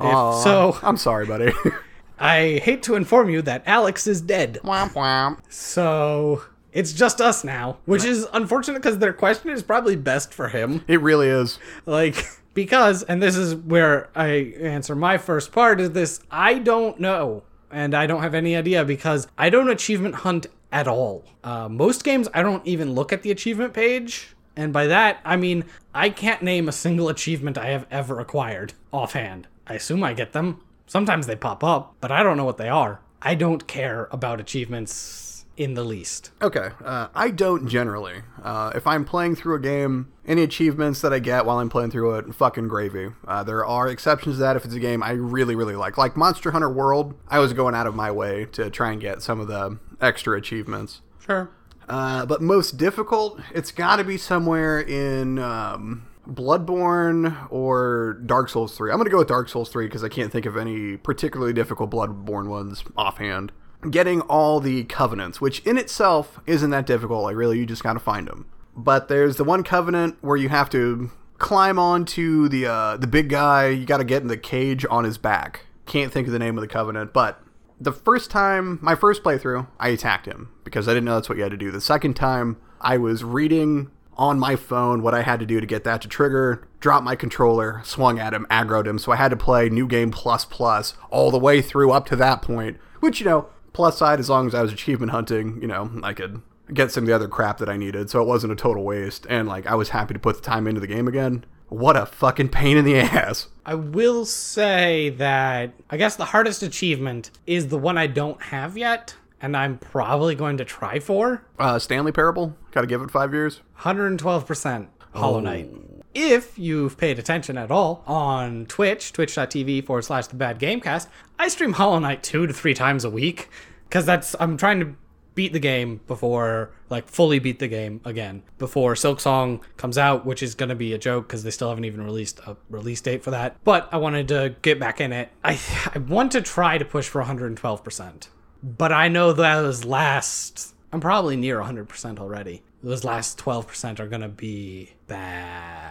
so, 0.43 0.77
I'm 0.83 0.97
sorry, 0.97 1.25
buddy. 1.25 1.53
I 2.19 2.59
hate 2.61 2.83
to 2.83 2.95
inform 2.95 3.29
you 3.29 3.41
that 3.43 3.63
Alex 3.65 4.05
is 4.05 4.19
dead. 4.19 4.59
womp 4.65 4.91
womp. 4.95 5.39
So, 5.47 6.43
it's 6.73 6.91
just 6.91 7.21
us 7.21 7.45
now, 7.45 7.77
which 7.85 8.03
is 8.03 8.27
unfortunate 8.33 8.81
because 8.81 8.97
their 8.97 9.13
question 9.13 9.49
is 9.49 9.63
probably 9.63 9.95
best 9.95 10.33
for 10.33 10.49
him. 10.49 10.83
It 10.89 10.99
really 10.99 11.29
is. 11.29 11.57
Like, 11.85 12.27
because, 12.53 13.03
and 13.03 13.23
this 13.23 13.37
is 13.37 13.55
where 13.55 14.09
I 14.13 14.53
answer 14.59 14.93
my 14.93 15.17
first 15.17 15.53
part 15.53 15.79
is 15.79 15.91
this 15.91 16.19
I 16.29 16.55
don't 16.55 16.99
know. 16.99 17.43
And 17.73 17.95
I 17.95 18.05
don't 18.05 18.21
have 18.21 18.35
any 18.35 18.55
idea 18.55 18.85
because 18.85 19.27
I 19.37 19.49
don't 19.49 19.69
achievement 19.69 20.15
hunt 20.15 20.45
at 20.71 20.87
all. 20.87 21.25
Uh, 21.43 21.67
most 21.67 22.03
games, 22.03 22.29
I 22.33 22.43
don't 22.43 22.65
even 22.67 22.93
look 22.93 23.11
at 23.11 23.23
the 23.23 23.31
achievement 23.31 23.73
page. 23.73 24.35
And 24.55 24.71
by 24.71 24.85
that, 24.87 25.19
I 25.25 25.35
mean, 25.35 25.65
I 25.93 26.09
can't 26.09 26.43
name 26.43 26.69
a 26.69 26.71
single 26.71 27.09
achievement 27.09 27.57
I 27.57 27.67
have 27.67 27.87
ever 27.89 28.19
acquired 28.19 28.73
offhand. 28.91 29.47
I 29.65 29.73
assume 29.73 30.03
I 30.03 30.13
get 30.13 30.33
them. 30.33 30.61
Sometimes 30.85 31.25
they 31.25 31.35
pop 31.35 31.63
up, 31.63 31.95
but 31.99 32.11
I 32.11 32.21
don't 32.21 32.37
know 32.37 32.45
what 32.45 32.57
they 32.57 32.69
are. 32.69 32.99
I 33.21 33.33
don't 33.33 33.65
care 33.65 34.07
about 34.11 34.39
achievements 34.39 35.32
in 35.55 35.75
the 35.75 35.83
least. 35.83 36.31
Okay, 36.41 36.69
uh, 36.83 37.07
I 37.13 37.29
don't 37.29 37.67
generally. 37.67 38.21
Uh, 38.41 38.71
if 38.75 38.87
I'm 38.87 39.05
playing 39.05 39.35
through 39.35 39.55
a 39.55 39.59
game, 39.59 40.11
any 40.25 40.41
achievements 40.41 41.01
that 41.01 41.13
I 41.13 41.19
get 41.19 41.45
while 41.45 41.59
I'm 41.59 41.69
playing 41.69 41.91
through 41.91 42.15
it, 42.15 42.33
fucking 42.33 42.67
gravy. 42.67 43.09
Uh, 43.27 43.43
there 43.43 43.65
are 43.65 43.87
exceptions 43.87 44.35
to 44.35 44.39
that 44.41 44.55
if 44.55 44.65
it's 44.65 44.73
a 44.73 44.79
game 44.79 45.03
I 45.03 45.11
really, 45.11 45.55
really 45.55 45.75
like. 45.75 45.97
Like 45.97 46.17
Monster 46.17 46.51
Hunter 46.51 46.69
World, 46.69 47.13
I 47.27 47.39
was 47.39 47.53
going 47.53 47.75
out 47.75 47.87
of 47.87 47.95
my 47.95 48.11
way 48.11 48.45
to 48.53 48.69
try 48.69 48.91
and 48.91 48.99
get 48.99 49.21
some 49.21 49.39
of 49.39 49.47
the 49.47 49.77
extra 50.01 50.37
achievements. 50.37 51.01
Sure. 51.19 51.51
Uh, 51.87 52.25
but 52.25 52.41
most 52.41 52.77
difficult, 52.77 53.39
it's 53.53 53.71
got 53.71 53.97
to 53.97 54.03
be 54.03 54.17
somewhere 54.17 54.79
in 54.79 55.37
um, 55.37 56.07
Bloodborne 56.27 57.47
or 57.51 58.21
Dark 58.25 58.49
Souls 58.49 58.75
3. 58.77 58.91
I'm 58.91 58.97
going 58.97 59.05
to 59.05 59.11
go 59.11 59.17
with 59.17 59.27
Dark 59.27 59.49
Souls 59.49 59.69
3 59.69 59.85
because 59.85 60.03
I 60.03 60.09
can't 60.09 60.31
think 60.31 60.45
of 60.45 60.57
any 60.57 60.97
particularly 60.97 61.53
difficult 61.53 61.91
Bloodborne 61.91 62.47
ones 62.47 62.83
offhand. 62.95 63.51
Getting 63.89 64.21
all 64.21 64.59
the 64.59 64.83
covenants, 64.85 65.41
which 65.41 65.59
in 65.59 65.77
itself 65.77 66.39
isn't 66.45 66.69
that 66.69 66.85
difficult. 66.85 67.23
Like, 67.23 67.35
really, 67.35 67.59
you 67.59 67.65
just 67.65 67.83
got 67.83 67.93
to 67.93 67.99
find 67.99 68.27
them. 68.27 68.45
But 68.75 69.07
there's 69.07 69.37
the 69.37 69.43
one 69.43 69.63
covenant 69.63 70.17
where 70.21 70.37
you 70.37 70.49
have 70.49 70.69
to 70.71 71.11
climb 71.37 71.77
onto 71.77 72.47
the 72.47 72.65
uh, 72.65 72.97
the 72.97 73.07
big 73.07 73.29
guy. 73.29 73.69
You 73.69 73.85
got 73.85 73.97
to 73.97 74.03
get 74.03 74.21
in 74.21 74.27
the 74.27 74.37
cage 74.37 74.85
on 74.89 75.03
his 75.03 75.17
back. 75.17 75.67
Can't 75.85 76.11
think 76.11 76.27
of 76.27 76.33
the 76.33 76.39
name 76.39 76.57
of 76.57 76.61
the 76.61 76.67
covenant, 76.67 77.13
but 77.13 77.43
the 77.79 77.91
first 77.91 78.31
time, 78.31 78.79
my 78.81 78.95
first 78.95 79.23
playthrough, 79.23 79.67
I 79.79 79.89
attacked 79.89 80.25
him 80.25 80.49
because 80.63 80.87
I 80.87 80.91
didn't 80.91 81.05
know 81.05 81.15
that's 81.15 81.27
what 81.27 81.37
you 81.37 81.43
had 81.43 81.51
to 81.51 81.57
do. 81.57 81.71
The 81.71 81.81
second 81.81 82.15
time, 82.15 82.57
I 82.79 82.97
was 82.97 83.23
reading 83.23 83.91
on 84.15 84.39
my 84.39 84.55
phone 84.55 85.01
what 85.01 85.13
I 85.13 85.23
had 85.23 85.39
to 85.39 85.45
do 85.45 85.59
to 85.59 85.65
get 85.65 85.83
that 85.83 86.01
to 86.01 86.07
trigger, 86.07 86.67
dropped 86.79 87.03
my 87.03 87.15
controller, 87.15 87.81
swung 87.83 88.19
at 88.19 88.33
him, 88.33 88.45
aggroed 88.49 88.87
him. 88.87 88.99
So 88.99 89.11
I 89.11 89.15
had 89.15 89.29
to 89.29 89.35
play 89.35 89.69
New 89.69 89.87
Game 89.87 90.11
Plus 90.11 90.45
Plus 90.45 90.93
all 91.09 91.31
the 91.31 91.39
way 91.39 91.61
through 91.61 91.91
up 91.91 92.05
to 92.07 92.15
that 92.17 92.41
point, 92.41 92.77
which, 92.99 93.19
you 93.19 93.25
know, 93.25 93.49
plus 93.73 93.97
side, 93.97 94.19
as 94.19 94.29
long 94.29 94.47
as 94.47 94.55
I 94.55 94.61
was 94.61 94.71
achievement 94.71 95.11
hunting, 95.11 95.59
you 95.61 95.67
know, 95.67 95.89
I 96.03 96.13
could 96.13 96.41
get 96.73 96.91
some 96.91 97.03
of 97.03 97.07
the 97.07 97.13
other 97.13 97.27
crap 97.27 97.57
that 97.57 97.67
I 97.69 97.75
needed. 97.77 98.09
So 98.09 98.21
it 98.21 98.25
wasn't 98.27 98.53
a 98.53 98.55
total 98.55 98.83
waste. 98.83 99.25
And, 99.29 99.47
like, 99.47 99.67
I 99.67 99.75
was 99.75 99.89
happy 99.89 100.13
to 100.13 100.19
put 100.19 100.35
the 100.37 100.41
time 100.41 100.67
into 100.67 100.79
the 100.79 100.87
game 100.87 101.07
again. 101.07 101.43
What 101.69 101.97
a 101.97 102.05
fucking 102.05 102.49
pain 102.49 102.77
in 102.77 102.85
the 102.85 102.95
ass. 102.99 103.47
I 103.65 103.73
will 103.75 104.25
say 104.25 105.09
that 105.17 105.73
I 105.89 105.97
guess 105.97 106.15
the 106.15 106.25
hardest 106.25 106.61
achievement 106.63 107.31
is 107.47 107.69
the 107.69 107.77
one 107.77 107.97
I 107.97 108.07
don't 108.07 108.41
have 108.43 108.77
yet, 108.77 109.15
and 109.41 109.57
I'm 109.57 109.77
probably 109.79 110.35
going 110.35 110.57
to 110.57 110.65
try 110.65 110.99
for 110.99 111.43
Uh, 111.57 111.79
Stanley 111.79 112.11
Parable, 112.11 112.55
gotta 112.71 112.85
give 112.87 113.01
it 113.01 113.09
five 113.11 113.33
years. 113.33 113.61
112% 113.79 114.87
Hollow 115.15 115.39
Knight. 115.39 115.69
If 116.13 116.59
you've 116.59 116.97
paid 116.97 117.17
attention 117.17 117.57
at 117.57 117.71
all 117.71 118.03
on 118.05 118.67
Twitch, 118.67 119.13
twitch.tv 119.13 119.85
forward 119.85 120.03
slash 120.03 120.27
the 120.27 120.35
bad 120.35 120.59
gamecast, 120.59 121.07
I 121.39 121.47
stream 121.47 121.73
Hollow 121.73 121.99
Knight 121.99 122.21
two 122.21 122.45
to 122.45 122.53
three 122.53 122.75
times 122.75 123.03
a 123.03 123.09
week 123.09 123.49
because 123.89 124.05
that's, 124.05 124.35
I'm 124.39 124.55
trying 124.57 124.79
to 124.79 124.95
beat 125.35 125.53
the 125.53 125.59
game 125.59 126.01
before, 126.07 126.71
like, 126.89 127.07
fully 127.07 127.39
beat 127.39 127.59
the 127.59 127.67
game 127.67 128.01
again 128.05 128.43
before 128.59 128.93
Silksong 128.93 129.61
comes 129.77 129.97
out, 129.97 130.25
which 130.25 130.43
is 130.43 130.53
going 130.53 130.69
to 130.69 130.75
be 130.75 130.93
a 130.93 130.97
joke 130.97 131.27
because 131.27 131.43
they 131.43 131.51
still 131.51 131.69
haven't 131.69 131.85
even 131.85 132.03
released 132.03 132.39
a 132.45 132.55
release 132.69 133.01
date 133.01 133.23
for 133.23 133.31
that. 133.31 133.55
But 133.63 133.89
I 133.91 133.97
wanted 133.97 134.27
to 134.27 134.55
get 134.61 134.79
back 134.79 135.01
in 135.01 135.11
it. 135.11 135.29
I, 135.43 135.59
I 135.93 135.97
want 135.97 136.31
to 136.33 136.41
try 136.41 136.77
to 136.77 136.85
push 136.85 137.07
for 137.07 137.23
112%, 137.23 138.27
but 138.61 138.91
I 138.91 139.07
know 139.07 139.33
those 139.33 139.83
last, 139.83 140.75
I'm 140.91 141.01
probably 141.01 141.35
near 141.35 141.59
100% 141.59 142.19
already. 142.19 142.61
Those 142.83 143.03
last 143.03 143.39
12% 143.39 143.99
are 143.99 144.07
going 144.07 144.21
to 144.21 144.27
be 144.27 144.93
bad. 145.07 145.82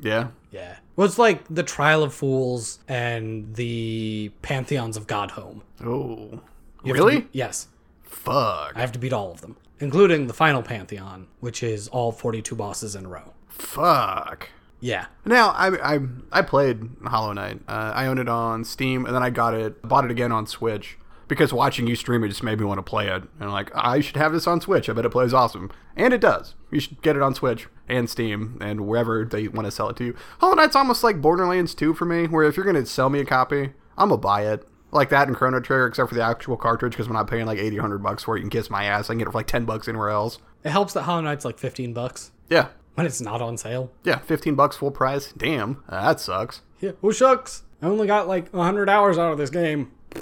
Yeah. 0.00 0.28
Yeah. 0.50 0.76
Well, 0.96 1.06
it's 1.06 1.18
like 1.18 1.44
the 1.48 1.62
Trial 1.62 2.02
of 2.02 2.12
Fools 2.14 2.78
and 2.88 3.54
the 3.54 4.30
Pantheons 4.42 4.96
of 4.96 5.06
Godhome. 5.06 5.60
Oh. 5.82 6.40
You 6.84 6.92
have 6.92 6.96
to 6.96 7.02
Really? 7.04 7.16
beat- 7.20 7.28
yes. 7.32 7.68
Fuck. 8.02 8.72
I 8.74 8.80
have 8.80 8.92
to 8.92 8.98
beat 8.98 9.12
all 9.12 9.30
of 9.32 9.40
them, 9.40 9.56
including 9.80 10.26
the 10.26 10.32
final 10.34 10.62
Pantheon, 10.62 11.26
which 11.40 11.62
is 11.62 11.88
all 11.88 12.12
42 12.12 12.54
bosses 12.54 12.94
in 12.96 13.06
a 13.06 13.08
row. 13.08 13.32
Fuck. 13.48 14.50
Yeah. 14.80 15.06
Now 15.24 15.50
I 15.50 15.94
I 15.94 15.98
I 16.32 16.42
played 16.42 16.88
Hollow 17.04 17.32
Knight. 17.32 17.60
Uh, 17.66 17.92
I 17.94 18.06
owned 18.06 18.18
it 18.20 18.28
on 18.28 18.64
Steam, 18.64 19.06
and 19.06 19.14
then 19.14 19.22
I 19.22 19.30
got 19.30 19.54
it, 19.54 19.80
bought 19.82 20.04
it 20.04 20.10
again 20.10 20.32
on 20.32 20.46
Switch 20.46 20.98
because 21.28 21.52
watching 21.52 21.86
you 21.86 21.96
stream 21.96 22.22
it 22.24 22.28
just 22.28 22.42
made 22.42 22.58
me 22.60 22.64
want 22.66 22.78
to 22.78 22.82
play 22.82 23.08
it. 23.08 23.22
And 23.40 23.50
like 23.50 23.70
I 23.74 24.00
should 24.00 24.16
have 24.16 24.32
this 24.32 24.46
on 24.46 24.60
Switch. 24.60 24.88
I 24.88 24.92
bet 24.92 25.04
it 25.06 25.10
plays 25.10 25.32
awesome, 25.34 25.70
and 25.96 26.12
it 26.14 26.20
does. 26.20 26.54
You 26.70 26.78
should 26.80 27.00
get 27.02 27.16
it 27.16 27.22
on 27.22 27.34
Switch 27.34 27.66
and 27.88 28.08
Steam 28.10 28.58
and 28.60 28.86
wherever 28.86 29.24
they 29.24 29.48
want 29.48 29.66
to 29.66 29.70
sell 29.70 29.88
it 29.90 29.96
to 29.96 30.04
you. 30.04 30.16
Hollow 30.40 30.54
Knight's 30.54 30.76
almost 30.76 31.04
like 31.04 31.20
Borderlands 31.20 31.74
2 31.74 31.94
for 31.94 32.04
me, 32.04 32.26
where 32.26 32.44
if 32.44 32.56
you're 32.56 32.66
gonna 32.66 32.86
sell 32.86 33.08
me 33.10 33.20
a 33.20 33.24
copy, 33.24 33.70
I'm 33.96 34.08
gonna 34.10 34.16
buy 34.18 34.46
it. 34.46 34.66
Like 34.92 35.08
that 35.10 35.26
and 35.28 35.36
Chrono 35.36 35.60
Trigger, 35.60 35.86
except 35.86 36.08
for 36.08 36.14
the 36.14 36.22
actual 36.22 36.56
cartridge, 36.56 36.92
because 36.92 37.06
I'm 37.08 37.12
not 37.12 37.28
paying 37.28 37.44
like 37.46 37.58
80, 37.58 37.76
100 37.76 37.98
bucks 38.02 38.22
for 38.22 38.36
it. 38.36 38.40
You 38.40 38.44
can 38.44 38.50
kiss 38.50 38.70
my 38.70 38.84
ass. 38.84 39.10
I 39.10 39.12
can 39.12 39.18
get 39.18 39.28
it 39.28 39.32
for 39.32 39.38
like 39.38 39.46
10 39.48 39.64
bucks 39.64 39.88
anywhere 39.88 40.10
else. 40.10 40.38
It 40.64 40.70
helps 40.70 40.92
that 40.94 41.02
Hollow 41.02 41.20
Knight's 41.22 41.44
like 41.44 41.58
15 41.58 41.92
bucks 41.92 42.30
Yeah, 42.48 42.68
when 42.94 43.06
it's 43.06 43.20
not 43.20 43.42
on 43.42 43.56
sale. 43.58 43.90
yeah, 44.04 44.18
15 44.18 44.54
bucks 44.54 44.76
full 44.76 44.90
price. 44.90 45.32
Damn, 45.36 45.82
uh, 45.88 46.02
that 46.08 46.20
sucks. 46.20 46.62
Yeah. 46.80 46.92
Oh, 47.02 47.10
shucks. 47.10 47.62
I 47.82 47.86
only 47.86 48.06
got 48.06 48.26
like 48.28 48.48
100 48.54 48.88
hours 48.88 49.18
out 49.18 49.32
of 49.32 49.38
this 49.38 49.50
game. 49.50 49.92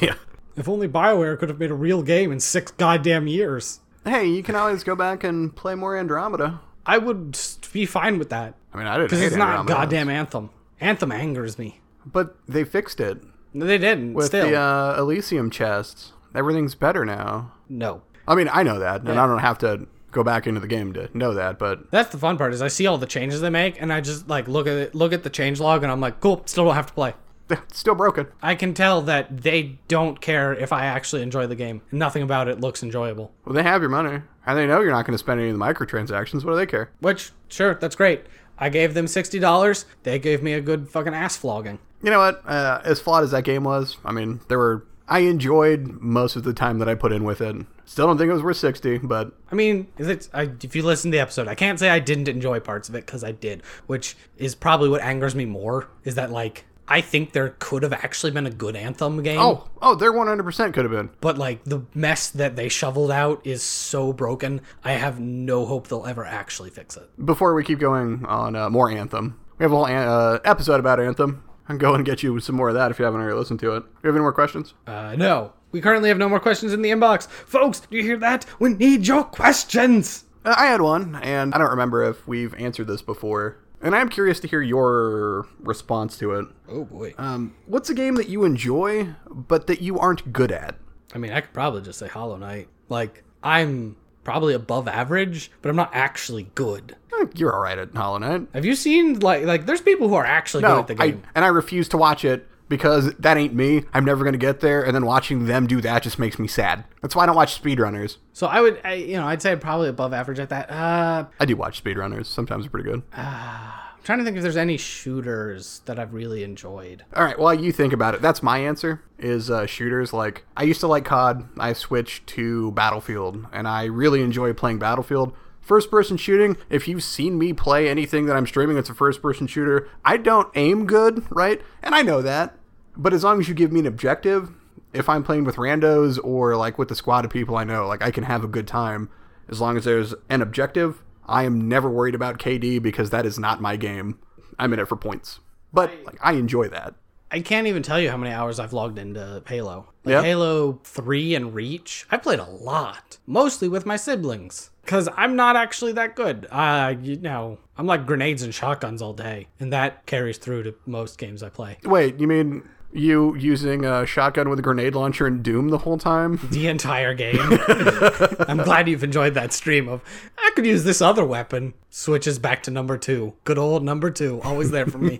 Yeah. 0.00 0.14
If 0.56 0.68
only 0.68 0.88
BioWare 0.88 1.38
could 1.38 1.48
have 1.48 1.58
made 1.58 1.70
a 1.70 1.74
real 1.74 2.02
game 2.02 2.30
in 2.32 2.40
six 2.40 2.70
goddamn 2.72 3.26
years. 3.26 3.80
Hey, 4.04 4.26
you 4.26 4.42
can 4.42 4.54
always 4.54 4.84
go 4.84 4.94
back 4.94 5.24
and 5.24 5.54
play 5.54 5.74
more 5.74 5.96
Andromeda. 5.96 6.60
I 6.86 6.98
would 6.98 7.38
be 7.72 7.86
fine 7.86 8.18
with 8.18 8.30
that. 8.30 8.54
I 8.74 8.78
mean, 8.78 8.86
I 8.86 8.94
didn't 8.96 9.10
Because 9.10 9.22
it's 9.22 9.36
not 9.36 9.66
goddamn 9.66 10.08
Anthem. 10.08 10.50
Anthem 10.80 11.12
angers 11.12 11.58
me. 11.58 11.80
but 12.04 12.36
they 12.48 12.64
fixed 12.64 13.00
it 13.00 13.22
No, 13.54 13.66
they 13.66 13.78
didn't. 13.78 14.14
with 14.14 14.26
Still. 14.26 14.48
the 14.48 14.56
uh, 14.56 14.96
Elysium 14.98 15.50
chests. 15.50 16.12
Everything's 16.34 16.74
better 16.74 17.04
now. 17.04 17.52
no. 17.68 18.02
I 18.26 18.36
mean, 18.36 18.48
I 18.52 18.62
know 18.62 18.78
that, 18.78 19.00
and 19.02 19.18
I 19.18 19.26
don't 19.26 19.40
have 19.40 19.58
to 19.58 19.88
go 20.12 20.22
back 20.22 20.46
into 20.46 20.60
the 20.60 20.68
game 20.68 20.92
to 20.92 21.10
know 21.12 21.34
that. 21.34 21.58
But 21.58 21.90
That's 21.90 22.10
the 22.10 22.18
fun 22.18 22.38
part 22.38 22.52
is 22.54 22.62
I 22.62 22.68
see 22.68 22.86
all 22.86 22.96
the 22.96 23.06
changes 23.06 23.40
they 23.40 23.50
make 23.50 23.80
and 23.82 23.92
I 23.92 24.00
just 24.00 24.28
like 24.28 24.46
look 24.46 24.66
at 24.68 24.74
it, 24.74 24.94
look 24.94 25.12
at 25.12 25.24
the 25.24 25.30
change 25.30 25.58
log 25.58 25.82
and 25.82 25.90
I'm 25.90 26.00
like, 26.00 26.20
cool, 26.20 26.42
still 26.46 26.64
don't 26.66 26.74
have 26.76 26.86
to 26.86 26.92
play. 26.92 27.14
it's 27.50 27.78
still 27.80 27.96
broken. 27.96 28.28
I 28.40 28.54
can 28.54 28.74
tell 28.74 29.02
that 29.02 29.42
they 29.42 29.80
don't 29.88 30.20
care 30.20 30.54
if 30.54 30.72
I 30.72 30.86
actually 30.86 31.22
enjoy 31.22 31.48
the 31.48 31.56
game. 31.56 31.82
Nothing 31.90 32.22
about 32.22 32.46
it 32.46 32.60
looks 32.60 32.82
enjoyable. 32.84 33.32
Well, 33.44 33.54
they 33.54 33.64
have 33.64 33.80
your 33.82 33.90
money, 33.90 34.20
and 34.46 34.58
they 34.58 34.66
know 34.66 34.80
you're 34.80 34.92
not 34.92 35.06
going 35.06 35.14
to 35.14 35.18
spend 35.18 35.40
any 35.40 35.50
of 35.50 35.58
the 35.58 35.64
microtransactions. 35.64 36.44
What 36.44 36.52
do 36.52 36.56
they 36.56 36.66
care? 36.66 36.90
Which, 37.00 37.32
sure, 37.48 37.74
that's 37.74 37.96
great. 37.96 38.24
I 38.58 38.68
gave 38.68 38.94
them 38.94 39.06
sixty 39.08 39.38
dollars. 39.38 39.86
They 40.02 40.18
gave 40.18 40.42
me 40.42 40.52
a 40.52 40.60
good 40.60 40.88
fucking 40.88 41.14
ass 41.14 41.36
flogging. 41.36 41.78
You 42.02 42.10
know 42.10 42.18
what? 42.18 42.46
Uh, 42.46 42.80
as 42.84 43.00
flawed 43.00 43.24
as 43.24 43.30
that 43.30 43.44
game 43.44 43.64
was, 43.64 43.96
I 44.04 44.12
mean, 44.12 44.40
there 44.48 44.58
were. 44.58 44.86
I 45.08 45.20
enjoyed 45.20 46.00
most 46.00 46.36
of 46.36 46.44
the 46.44 46.54
time 46.54 46.78
that 46.78 46.88
I 46.88 46.94
put 46.94 47.12
in 47.12 47.24
with 47.24 47.40
it. 47.40 47.54
Still 47.84 48.06
don't 48.06 48.16
think 48.18 48.30
it 48.30 48.32
was 48.32 48.42
worth 48.42 48.56
sixty, 48.56 48.98
but 48.98 49.32
I 49.50 49.54
mean, 49.54 49.88
is 49.98 50.08
it? 50.08 50.28
I, 50.32 50.50
if 50.62 50.76
you 50.76 50.82
listen 50.82 51.10
to 51.10 51.16
the 51.16 51.20
episode, 51.20 51.48
I 51.48 51.54
can't 51.54 51.78
say 51.78 51.90
I 51.90 51.98
didn't 51.98 52.28
enjoy 52.28 52.60
parts 52.60 52.88
of 52.88 52.94
it 52.94 53.04
because 53.04 53.24
I 53.24 53.32
did, 53.32 53.62
which 53.86 54.16
is 54.38 54.54
probably 54.54 54.88
what 54.88 55.02
angers 55.02 55.34
me 55.34 55.44
more. 55.44 55.88
Is 56.04 56.14
that 56.14 56.30
like 56.30 56.64
I 56.88 57.00
think 57.00 57.32
there 57.32 57.54
could 57.58 57.82
have 57.84 57.92
actually 57.92 58.32
been 58.32 58.46
a 58.46 58.50
good 58.50 58.76
Anthem 58.76 59.22
game. 59.22 59.38
oh, 59.38 59.68
oh, 59.80 59.94
there 59.94 60.12
100% 60.12 60.74
could 60.74 60.84
have 60.84 60.90
been. 60.92 61.10
But 61.20 61.38
like 61.38 61.64
the 61.64 61.82
mess 61.94 62.28
that 62.30 62.56
they 62.56 62.68
shoveled 62.68 63.10
out 63.10 63.40
is 63.46 63.62
so 63.62 64.12
broken, 64.12 64.60
I 64.84 64.92
have 64.92 65.20
no 65.20 65.64
hope 65.64 65.88
they'll 65.88 66.06
ever 66.06 66.24
actually 66.24 66.70
fix 66.70 66.96
it. 66.96 67.08
before 67.24 67.54
we 67.54 67.64
keep 67.64 67.78
going 67.78 68.24
on 68.26 68.56
uh, 68.56 68.68
more 68.68 68.90
Anthem, 68.90 69.38
we 69.58 69.64
have 69.64 69.72
a 69.72 69.76
whole 69.76 69.86
an- 69.86 70.08
uh, 70.08 70.38
episode 70.44 70.80
about 70.80 70.98
Anthem. 71.00 71.44
I 71.64 71.68
can 71.68 71.78
go 71.78 71.94
and 71.94 72.04
get 72.04 72.22
you 72.24 72.40
some 72.40 72.56
more 72.56 72.68
of 72.70 72.74
that 72.74 72.90
if 72.90 72.98
you 72.98 73.04
haven't 73.04 73.20
already 73.20 73.36
listened 73.38 73.60
to 73.60 73.76
it. 73.76 73.80
Do 73.80 73.86
You 74.02 74.08
have 74.08 74.16
any 74.16 74.22
more 74.22 74.32
questions? 74.32 74.74
Uh, 74.86 75.14
no. 75.16 75.52
We 75.70 75.80
currently 75.80 76.08
have 76.10 76.18
no 76.18 76.28
more 76.28 76.40
questions 76.40 76.72
in 76.72 76.82
the 76.82 76.90
inbox. 76.90 77.26
Folks, 77.28 77.80
do 77.80 77.96
you 77.96 78.02
hear 78.02 78.18
that? 78.18 78.44
We 78.58 78.74
need 78.74 79.06
your 79.06 79.22
questions. 79.24 80.24
Uh, 80.44 80.54
I 80.58 80.66
had 80.66 80.80
one, 80.82 81.14
and 81.22 81.54
I 81.54 81.58
don't 81.58 81.70
remember 81.70 82.02
if 82.02 82.26
we've 82.26 82.52
answered 82.56 82.88
this 82.88 83.00
before. 83.00 83.56
And 83.82 83.96
I'm 83.96 84.08
curious 84.08 84.38
to 84.40 84.48
hear 84.48 84.62
your 84.62 85.46
response 85.60 86.16
to 86.18 86.32
it. 86.32 86.46
Oh 86.68 86.84
boy. 86.84 87.14
Um, 87.18 87.54
what's 87.66 87.90
a 87.90 87.94
game 87.94 88.14
that 88.14 88.28
you 88.28 88.44
enjoy, 88.44 89.08
but 89.28 89.66
that 89.66 89.80
you 89.82 89.98
aren't 89.98 90.32
good 90.32 90.52
at? 90.52 90.76
I 91.14 91.18
mean, 91.18 91.32
I 91.32 91.40
could 91.40 91.52
probably 91.52 91.82
just 91.82 91.98
say 91.98 92.08
Hollow 92.08 92.36
Knight. 92.36 92.68
Like, 92.88 93.24
I'm 93.42 93.96
probably 94.24 94.54
above 94.54 94.86
average, 94.88 95.50
but 95.60 95.68
I'm 95.68 95.76
not 95.76 95.90
actually 95.92 96.44
good. 96.54 96.96
Eh, 97.20 97.26
You're 97.34 97.52
all 97.54 97.60
right 97.60 97.76
at 97.76 97.92
Hollow 97.94 98.18
Knight. 98.18 98.46
Have 98.54 98.64
you 98.64 98.74
seen 98.76 99.18
like 99.18 99.44
like 99.44 99.66
there's 99.66 99.80
people 99.80 100.08
who 100.08 100.14
are 100.14 100.24
actually 100.24 100.62
good 100.62 100.78
at 100.78 100.86
the 100.86 101.02
I, 101.02 101.10
game? 101.10 101.22
and 101.34 101.44
I 101.44 101.48
refuse 101.48 101.88
to 101.88 101.98
watch 101.98 102.24
it 102.24 102.46
because 102.72 103.12
that 103.16 103.36
ain't 103.36 103.52
me. 103.52 103.84
I'm 103.92 104.02
never 104.02 104.24
going 104.24 104.32
to 104.32 104.38
get 104.38 104.60
there, 104.60 104.82
and 104.82 104.94
then 104.94 105.04
watching 105.04 105.44
them 105.44 105.66
do 105.66 105.82
that 105.82 106.02
just 106.02 106.18
makes 106.18 106.38
me 106.38 106.48
sad. 106.48 106.84
That's 107.02 107.14
why 107.14 107.24
I 107.24 107.26
don't 107.26 107.36
watch 107.36 107.62
speedrunners. 107.62 108.16
so 108.32 108.46
I 108.46 108.62
would, 108.62 108.80
I, 108.82 108.94
you 108.94 109.18
know, 109.18 109.26
I'd 109.26 109.42
say 109.42 109.54
probably 109.56 109.90
above 109.90 110.14
average 110.14 110.38
at 110.38 110.48
that. 110.48 110.70
Uh, 110.70 111.26
I 111.38 111.44
do 111.44 111.54
watch 111.54 111.84
speedrunners. 111.84 112.24
Sometimes 112.24 112.64
they're 112.64 112.70
pretty 112.70 112.88
good. 112.88 113.02
I'm 113.12 114.02
trying 114.02 114.20
to 114.20 114.24
think 114.24 114.38
if 114.38 114.42
there's 114.42 114.56
any 114.56 114.78
shooters 114.78 115.82
that 115.84 115.98
I've 115.98 116.14
really 116.14 116.44
enjoyed. 116.44 117.04
All 117.14 117.22
right, 117.22 117.38
while 117.38 117.52
you 117.52 117.72
think 117.72 117.92
about 117.92 118.14
it, 118.14 118.22
that's 118.22 118.42
my 118.42 118.56
answer. 118.56 119.02
Is 119.18 119.50
uh, 119.50 119.66
shooters 119.66 120.14
like 120.14 120.46
I 120.56 120.62
used 120.62 120.80
to 120.80 120.86
like 120.86 121.04
COD. 121.04 121.46
I 121.58 121.74
switched 121.74 122.26
to 122.28 122.72
Battlefield, 122.72 123.44
and 123.52 123.68
I 123.68 123.84
really 123.84 124.22
enjoy 124.22 124.54
playing 124.54 124.78
Battlefield. 124.78 125.34
First 125.60 125.90
person 125.90 126.16
shooting. 126.16 126.56
If 126.70 126.88
you've 126.88 127.04
seen 127.04 127.38
me 127.38 127.52
play 127.52 127.88
anything 127.88 128.24
that 128.26 128.36
I'm 128.36 128.46
streaming, 128.46 128.78
it's 128.78 128.90
a 128.90 128.94
first 128.94 129.20
person 129.20 129.46
shooter. 129.46 129.88
I 130.04 130.16
don't 130.16 130.48
aim 130.54 130.86
good, 130.86 131.24
right? 131.30 131.60
And 131.82 131.94
I 131.94 132.00
know 132.00 132.22
that. 132.22 132.56
But 132.96 133.12
as 133.12 133.24
long 133.24 133.40
as 133.40 133.48
you 133.48 133.54
give 133.54 133.72
me 133.72 133.80
an 133.80 133.86
objective, 133.86 134.52
if 134.92 135.08
I'm 135.08 135.22
playing 135.22 135.44
with 135.44 135.56
randos 135.56 136.18
or 136.22 136.56
like 136.56 136.78
with 136.78 136.88
the 136.88 136.94
squad 136.94 137.24
of 137.24 137.30
people 137.30 137.56
I 137.56 137.64
know, 137.64 137.86
like 137.86 138.02
I 138.02 138.10
can 138.10 138.24
have 138.24 138.44
a 138.44 138.48
good 138.48 138.66
time 138.66 139.08
as 139.48 139.60
long 139.60 139.76
as 139.76 139.84
there's 139.84 140.14
an 140.28 140.42
objective. 140.42 141.02
I 141.26 141.44
am 141.44 141.68
never 141.68 141.88
worried 141.88 142.14
about 142.14 142.38
KD 142.38 142.82
because 142.82 143.10
that 143.10 143.24
is 143.24 143.38
not 143.38 143.60
my 143.60 143.76
game. 143.76 144.18
I'm 144.58 144.72
in 144.72 144.80
it 144.80 144.88
for 144.88 144.96
points. 144.96 145.40
But 145.72 145.92
like 146.04 146.18
I 146.20 146.32
enjoy 146.32 146.68
that. 146.68 146.94
I 147.30 147.40
can't 147.40 147.66
even 147.66 147.82
tell 147.82 147.98
you 147.98 148.10
how 148.10 148.18
many 148.18 148.30
hours 148.30 148.60
I've 148.60 148.74
logged 148.74 148.98
into 148.98 149.42
Halo. 149.46 149.88
Like? 150.04 150.22
Halo 150.22 150.80
3 150.84 151.34
and 151.34 151.54
Reach, 151.54 152.04
I 152.10 152.18
played 152.18 152.40
a 152.40 152.44
lot, 152.44 153.16
mostly 153.26 153.68
with 153.68 153.86
my 153.86 153.96
siblings. 153.96 154.68
Because 154.82 155.08
I'm 155.16 155.34
not 155.34 155.56
actually 155.56 155.92
that 155.92 156.14
good. 156.14 156.46
Uh, 156.50 156.94
you 157.00 157.16
know, 157.16 157.58
I'm 157.78 157.86
like 157.86 158.04
grenades 158.04 158.42
and 158.42 158.54
shotguns 158.54 159.00
all 159.00 159.14
day, 159.14 159.46
and 159.58 159.72
that 159.72 160.04
carries 160.04 160.36
through 160.36 160.64
to 160.64 160.74
most 160.84 161.16
games 161.16 161.42
I 161.42 161.48
play. 161.48 161.78
Wait, 161.84 162.20
you 162.20 162.26
mean 162.26 162.68
you 162.92 163.34
using 163.36 163.84
a 163.84 164.06
shotgun 164.06 164.48
with 164.48 164.58
a 164.58 164.62
grenade 164.62 164.94
launcher 164.94 165.26
in 165.26 165.42
Doom 165.42 165.68
the 165.68 165.78
whole 165.78 165.98
time? 165.98 166.38
The 166.50 166.68
entire 166.68 167.14
game. 167.14 167.38
I'm 168.48 168.58
glad 168.58 168.88
you've 168.88 169.04
enjoyed 169.04 169.34
that 169.34 169.52
stream 169.52 169.88
of, 169.88 170.02
I 170.38 170.50
could 170.54 170.66
use 170.66 170.84
this 170.84 171.00
other 171.00 171.24
weapon. 171.24 171.74
Switches 171.90 172.38
back 172.38 172.62
to 172.64 172.70
number 172.70 172.98
two. 172.98 173.34
Good 173.44 173.58
old 173.58 173.82
number 173.82 174.10
two, 174.10 174.40
always 174.42 174.70
there 174.70 174.86
for 174.86 174.98
me. 174.98 175.18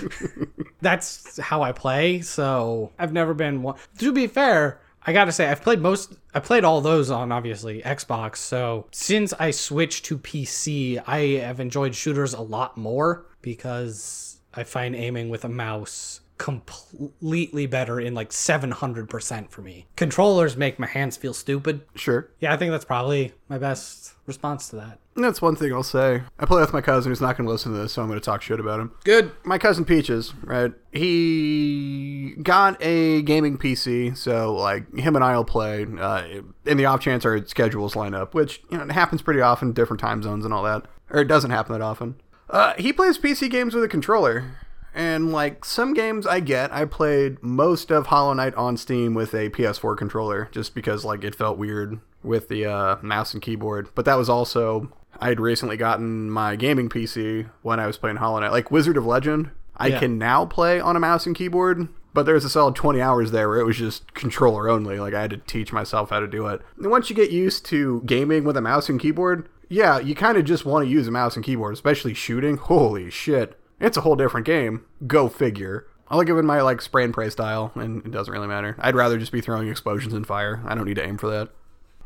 That's 0.80 1.38
how 1.38 1.62
I 1.62 1.72
play, 1.72 2.20
so 2.20 2.92
I've 2.98 3.12
never 3.12 3.34
been 3.34 3.62
one. 3.62 3.76
To 3.98 4.12
be 4.12 4.26
fair, 4.26 4.80
I 5.02 5.12
gotta 5.12 5.32
say, 5.32 5.48
I've 5.48 5.62
played 5.62 5.80
most, 5.80 6.14
I 6.34 6.40
played 6.40 6.64
all 6.64 6.80
those 6.80 7.10
on 7.10 7.32
obviously 7.32 7.82
Xbox. 7.82 8.36
So 8.36 8.86
since 8.90 9.32
I 9.34 9.50
switched 9.50 10.04
to 10.06 10.18
PC, 10.18 11.02
I 11.06 11.40
have 11.44 11.60
enjoyed 11.60 11.94
shooters 11.94 12.34
a 12.34 12.42
lot 12.42 12.76
more 12.76 13.26
because 13.40 14.38
I 14.54 14.64
find 14.64 14.94
aiming 14.94 15.30
with 15.30 15.44
a 15.44 15.48
mouse 15.48 16.20
completely 16.38 17.66
better 17.66 18.00
in 18.00 18.14
like 18.14 18.30
700% 18.30 19.50
for 19.50 19.60
me. 19.60 19.86
Controllers 19.96 20.56
make 20.56 20.78
my 20.78 20.86
hands 20.86 21.16
feel 21.16 21.34
stupid. 21.34 21.82
Sure. 21.94 22.30
Yeah, 22.40 22.52
I 22.52 22.56
think 22.56 22.70
that's 22.70 22.84
probably 22.84 23.32
my 23.48 23.58
best 23.58 24.14
response 24.26 24.68
to 24.70 24.76
that. 24.76 24.98
That's 25.16 25.42
one 25.42 25.56
thing 25.56 25.72
I'll 25.72 25.82
say. 25.82 26.22
I 26.38 26.46
play 26.46 26.60
with 26.60 26.72
my 26.72 26.80
cousin 26.80 27.10
who's 27.10 27.20
not 27.20 27.36
going 27.36 27.46
to 27.46 27.50
listen 27.52 27.72
to 27.72 27.78
this, 27.78 27.92
so 27.92 28.02
I'm 28.02 28.08
going 28.08 28.20
to 28.20 28.24
talk 28.24 28.40
shit 28.40 28.60
about 28.60 28.78
him. 28.78 28.92
Good. 29.04 29.32
My 29.44 29.58
cousin 29.58 29.84
Peaches, 29.84 30.32
right? 30.44 30.72
He 30.92 32.36
got 32.42 32.80
a 32.80 33.22
gaming 33.22 33.58
PC, 33.58 34.16
so 34.16 34.54
like 34.54 34.94
him 34.96 35.16
and 35.16 35.24
I'll 35.24 35.44
play. 35.44 35.86
Uh, 35.98 36.42
in 36.66 36.76
the 36.76 36.84
off 36.84 37.00
chance 37.00 37.24
our 37.24 37.44
schedules 37.46 37.96
line 37.96 38.14
up, 38.14 38.32
which 38.32 38.62
you 38.70 38.78
know 38.78 38.84
it 38.84 38.92
happens 38.92 39.22
pretty 39.22 39.40
often, 39.40 39.72
different 39.72 40.00
time 40.00 40.22
zones 40.22 40.44
and 40.44 40.54
all 40.54 40.62
that, 40.62 40.86
or 41.10 41.20
it 41.20 41.26
doesn't 41.28 41.50
happen 41.50 41.72
that 41.72 41.82
often. 41.82 42.20
Uh, 42.48 42.74
he 42.78 42.92
plays 42.92 43.18
PC 43.18 43.50
games 43.50 43.74
with 43.74 43.82
a 43.82 43.88
controller. 43.88 44.44
And 44.94 45.30
like 45.32 45.64
some 45.64 45.94
games 45.94 46.26
I 46.26 46.40
get, 46.40 46.72
I 46.72 46.84
played 46.84 47.42
most 47.42 47.90
of 47.90 48.06
Hollow 48.06 48.32
Knight 48.32 48.54
on 48.54 48.76
Steam 48.76 49.14
with 49.14 49.34
a 49.34 49.50
PS4 49.50 49.96
controller 49.96 50.48
just 50.50 50.74
because 50.74 51.04
like 51.04 51.22
it 51.24 51.34
felt 51.34 51.58
weird 51.58 52.00
with 52.22 52.48
the 52.48 52.66
uh, 52.66 52.96
mouse 53.02 53.32
and 53.32 53.42
keyboard. 53.42 53.88
But 53.94 54.04
that 54.06 54.16
was 54.16 54.28
also 54.28 54.92
I 55.20 55.28
had 55.28 55.40
recently 55.40 55.76
gotten 55.76 56.30
my 56.30 56.56
gaming 56.56 56.88
PC 56.88 57.48
when 57.62 57.78
I 57.80 57.86
was 57.86 57.96
playing 57.96 58.16
Hollow 58.16 58.40
Knight. 58.40 58.52
Like 58.52 58.70
Wizard 58.70 58.96
of 58.96 59.06
Legend, 59.06 59.50
I 59.76 59.88
Yeah. 59.88 59.98
can 60.00 60.18
now 60.18 60.44
play 60.46 60.80
on 60.80 60.96
a 60.96 61.00
mouse 61.00 61.26
and 61.26 61.36
keyboard, 61.36 61.88
but 62.14 62.24
there 62.24 62.34
was 62.34 62.44
a 62.44 62.50
solid 62.50 62.74
20 62.74 63.00
hours 63.00 63.30
there 63.30 63.48
where 63.48 63.58
it 63.60 63.64
was 63.66 63.76
just 63.76 64.14
controller 64.14 64.68
only. 64.68 64.98
Like 64.98 65.14
I 65.14 65.20
had 65.20 65.30
to 65.30 65.36
teach 65.36 65.72
myself 65.72 66.10
how 66.10 66.20
to 66.20 66.26
do 66.26 66.46
it. 66.48 66.60
And 66.76 66.90
once 66.90 67.10
you 67.10 67.14
get 67.16 67.30
used 67.30 67.64
to 67.66 68.02
gaming 68.06 68.44
with 68.44 68.56
a 68.56 68.60
mouse 68.62 68.88
and 68.88 68.98
keyboard, 69.00 69.48
yeah, 69.68 69.98
you 69.98 70.14
kind 70.14 70.38
of 70.38 70.44
just 70.44 70.64
want 70.64 70.86
to 70.86 70.90
use 70.90 71.06
a 71.06 71.10
mouse 71.10 71.36
and 71.36 71.44
keyboard, 71.44 71.74
especially 71.74 72.14
shooting. 72.14 72.56
Holy 72.56 73.10
shit. 73.10 73.57
It's 73.80 73.96
a 73.96 74.00
whole 74.00 74.16
different 74.16 74.46
game. 74.46 74.84
Go 75.06 75.28
figure. 75.28 75.86
I 76.08 76.16
like 76.16 76.28
it 76.28 76.42
my 76.42 76.62
like 76.62 76.80
spray 76.80 77.04
and 77.04 77.12
pray 77.12 77.30
style, 77.30 77.70
and 77.74 78.04
it 78.04 78.10
doesn't 78.10 78.32
really 78.32 78.48
matter. 78.48 78.76
I'd 78.78 78.96
rather 78.96 79.18
just 79.18 79.32
be 79.32 79.40
throwing 79.40 79.68
explosions 79.68 80.14
and 80.14 80.26
fire. 80.26 80.62
I 80.66 80.74
don't 80.74 80.86
need 80.86 80.94
to 80.94 81.06
aim 81.06 81.18
for 81.18 81.28
that. 81.30 81.50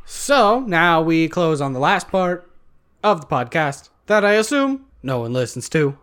So 0.05 0.59
now 0.61 1.01
we 1.01 1.29
close 1.29 1.61
on 1.61 1.73
the 1.73 1.79
last 1.79 2.09
part 2.09 2.51
of 3.01 3.21
the 3.21 3.27
podcast 3.27 3.89
that 4.07 4.25
I 4.25 4.33
assume 4.33 4.85
no 5.01 5.19
one 5.19 5.33
listens 5.33 5.69
to. 5.69 5.97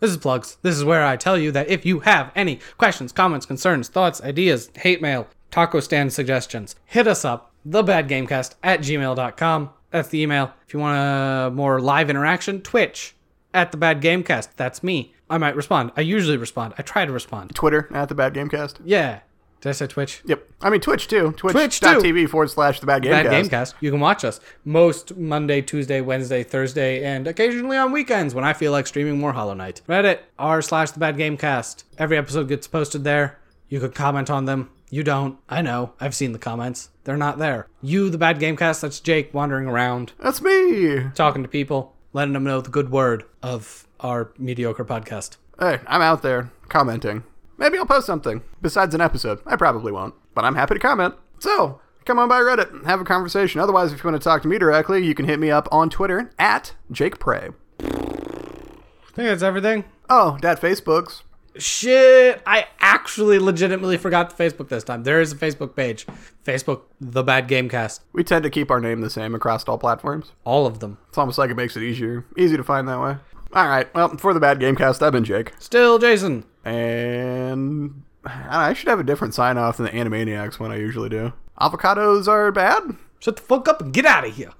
This 0.00 0.10
is 0.10 0.16
plugs. 0.16 0.56
This 0.62 0.76
is 0.76 0.84
where 0.84 1.04
I 1.04 1.16
tell 1.16 1.36
you 1.36 1.52
that 1.52 1.68
if 1.68 1.84
you 1.84 2.00
have 2.00 2.32
any 2.34 2.58
questions, 2.78 3.12
comments, 3.12 3.44
concerns, 3.44 3.88
thoughts, 3.88 4.22
ideas, 4.22 4.70
hate 4.76 5.02
mail, 5.02 5.28
taco 5.50 5.80
stand 5.80 6.14
suggestions, 6.14 6.74
hit 6.86 7.06
us 7.06 7.22
up, 7.22 7.52
thebadgamecast 7.68 8.54
at 8.62 8.80
gmail.com. 8.80 9.70
That's 9.90 10.08
the 10.08 10.22
email. 10.22 10.54
If 10.66 10.72
you 10.72 10.80
want 10.80 10.96
a 10.96 11.50
more 11.54 11.80
live 11.80 12.08
interaction, 12.08 12.62
Twitch 12.62 13.14
at 13.54 13.70
the 13.72 13.76
Bad 13.76 14.00
Gamecast. 14.02 14.48
That's 14.56 14.82
me. 14.82 15.14
I 15.28 15.38
might 15.38 15.56
respond. 15.56 15.92
I 15.96 16.00
usually 16.02 16.36
respond. 16.36 16.74
I 16.78 16.82
try 16.82 17.06
to 17.06 17.12
respond. 17.12 17.54
Twitter 17.54 17.88
at 17.92 18.08
the 18.08 18.14
Bad 18.14 18.34
Gamecast. 18.34 18.76
Yeah. 18.84 19.20
Did 19.60 19.68
I 19.68 19.72
say 19.72 19.86
Twitch? 19.86 20.22
Yep. 20.24 20.48
I 20.62 20.70
mean 20.70 20.80
Twitch 20.80 21.06
too. 21.06 21.32
Twitch, 21.36 21.52
Twitch.tv 21.52 22.30
forward 22.30 22.50
slash 22.50 22.80
the 22.80 22.86
Bad 22.86 23.02
Gamecast. 23.02 23.10
Bad 23.10 23.44
Gamecast. 23.44 23.74
You 23.80 23.90
can 23.90 24.00
watch 24.00 24.24
us 24.24 24.40
most 24.64 25.16
Monday, 25.16 25.60
Tuesday, 25.60 26.00
Wednesday, 26.00 26.42
Thursday, 26.42 27.04
and 27.04 27.26
occasionally 27.26 27.76
on 27.76 27.92
weekends 27.92 28.34
when 28.34 28.44
I 28.44 28.54
feel 28.54 28.72
like 28.72 28.86
streaming 28.86 29.18
more 29.18 29.34
Hollow 29.34 29.54
Knight. 29.54 29.82
Reddit 29.86 30.20
r 30.38 30.62
slash 30.62 30.92
the 30.92 31.00
Bad 31.00 31.16
Gamecast. 31.16 31.84
Every 31.98 32.16
episode 32.16 32.48
gets 32.48 32.66
posted 32.66 33.04
there. 33.04 33.38
You 33.68 33.80
could 33.80 33.94
comment 33.94 34.30
on 34.30 34.46
them. 34.46 34.70
You 34.88 35.04
don't. 35.04 35.38
I 35.48 35.60
know. 35.62 35.92
I've 36.00 36.14
seen 36.16 36.32
the 36.32 36.38
comments. 36.38 36.88
They're 37.04 37.16
not 37.16 37.38
there. 37.38 37.68
You, 37.82 38.10
the 38.10 38.18
Bad 38.18 38.40
Gamecast. 38.40 38.80
That's 38.80 38.98
Jake 38.98 39.32
wandering 39.34 39.66
around, 39.68 40.12
That's 40.18 40.40
me. 40.42 41.04
talking 41.14 41.42
to 41.42 41.48
people, 41.48 41.94
letting 42.12 42.34
them 42.34 42.44
know 42.44 42.60
the 42.60 42.70
good 42.70 42.90
word 42.90 43.24
of 43.42 43.86
our 44.00 44.32
mediocre 44.38 44.84
podcast. 44.84 45.36
Hey, 45.58 45.80
I'm 45.86 46.02
out 46.02 46.22
there 46.22 46.50
commenting. 46.68 47.24
Maybe 47.58 47.76
I'll 47.76 47.86
post 47.86 48.06
something 48.06 48.42
besides 48.62 48.94
an 48.94 49.00
episode. 49.00 49.40
I 49.46 49.56
probably 49.56 49.92
won't, 49.92 50.14
but 50.34 50.44
I'm 50.44 50.54
happy 50.54 50.74
to 50.74 50.80
comment. 50.80 51.14
So, 51.38 51.80
come 52.04 52.18
on 52.18 52.28
by 52.28 52.40
Reddit 52.40 52.70
and 52.72 52.86
have 52.86 53.00
a 53.00 53.04
conversation. 53.04 53.60
Otherwise, 53.60 53.92
if 53.92 54.02
you 54.02 54.10
want 54.10 54.20
to 54.20 54.24
talk 54.24 54.42
to 54.42 54.48
me 54.48 54.58
directly, 54.58 55.04
you 55.04 55.14
can 55.14 55.26
hit 55.26 55.38
me 55.38 55.50
up 55.50 55.68
on 55.70 55.90
Twitter 55.90 56.30
at 56.38 56.72
Jake 56.90 57.18
Prey. 57.18 57.50
I 57.80 59.12
think 59.12 59.28
that's 59.28 59.42
everything. 59.42 59.84
Oh, 60.08 60.38
that 60.40 60.60
Facebook's. 60.60 61.22
Shit, 61.60 62.42
I 62.46 62.66
actually 62.80 63.38
legitimately 63.38 63.98
forgot 63.98 64.34
the 64.36 64.42
Facebook 64.42 64.68
this 64.68 64.82
time. 64.82 65.02
There 65.02 65.20
is 65.20 65.32
a 65.32 65.36
Facebook 65.36 65.76
page. 65.76 66.06
Facebook, 66.44 66.82
The 67.00 67.22
Bad 67.22 67.48
Gamecast. 67.48 68.00
We 68.12 68.24
tend 68.24 68.44
to 68.44 68.50
keep 68.50 68.70
our 68.70 68.80
name 68.80 69.02
the 69.02 69.10
same 69.10 69.34
across 69.34 69.64
all 69.64 69.76
platforms. 69.78 70.32
All 70.44 70.66
of 70.66 70.80
them. 70.80 70.96
It's 71.08 71.18
almost 71.18 71.36
like 71.38 71.50
it 71.50 71.56
makes 71.56 71.76
it 71.76 71.82
easier, 71.82 72.24
easy 72.36 72.56
to 72.56 72.64
find 72.64 72.88
that 72.88 73.00
way. 73.00 73.16
All 73.52 73.68
right, 73.68 73.92
well, 73.94 74.16
for 74.16 74.32
the 74.32 74.40
Bad 74.40 74.58
Gamecast, 74.60 75.02
I've 75.02 75.12
been 75.12 75.24
Jake, 75.24 75.52
Still 75.58 75.98
Jason. 75.98 76.44
and 76.64 78.02
I 78.24 78.72
should 78.72 78.88
have 78.88 79.00
a 79.00 79.04
different 79.04 79.34
sign 79.34 79.58
off 79.58 79.76
than 79.76 79.86
the 79.86 79.92
Animaniacs 79.92 80.58
one 80.58 80.70
I 80.70 80.76
usually 80.76 81.08
do. 81.08 81.32
Avocados 81.60 82.26
are 82.28 82.52
bad. 82.52 82.96
Shut 83.18 83.36
the 83.36 83.42
fuck 83.42 83.68
up 83.68 83.82
and 83.82 83.92
get 83.92 84.06
out 84.06 84.26
of 84.26 84.34
here. 84.34 84.52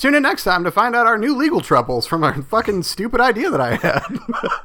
Tune 0.00 0.14
in 0.14 0.22
next 0.22 0.44
time 0.44 0.64
to 0.64 0.70
find 0.70 0.96
out 0.96 1.06
our 1.06 1.18
new 1.18 1.36
legal 1.36 1.60
troubles 1.60 2.06
from 2.06 2.24
our 2.24 2.40
fucking 2.40 2.84
stupid 2.84 3.20
idea 3.20 3.50
that 3.50 3.60
I 3.60 3.76
had. 3.76 4.18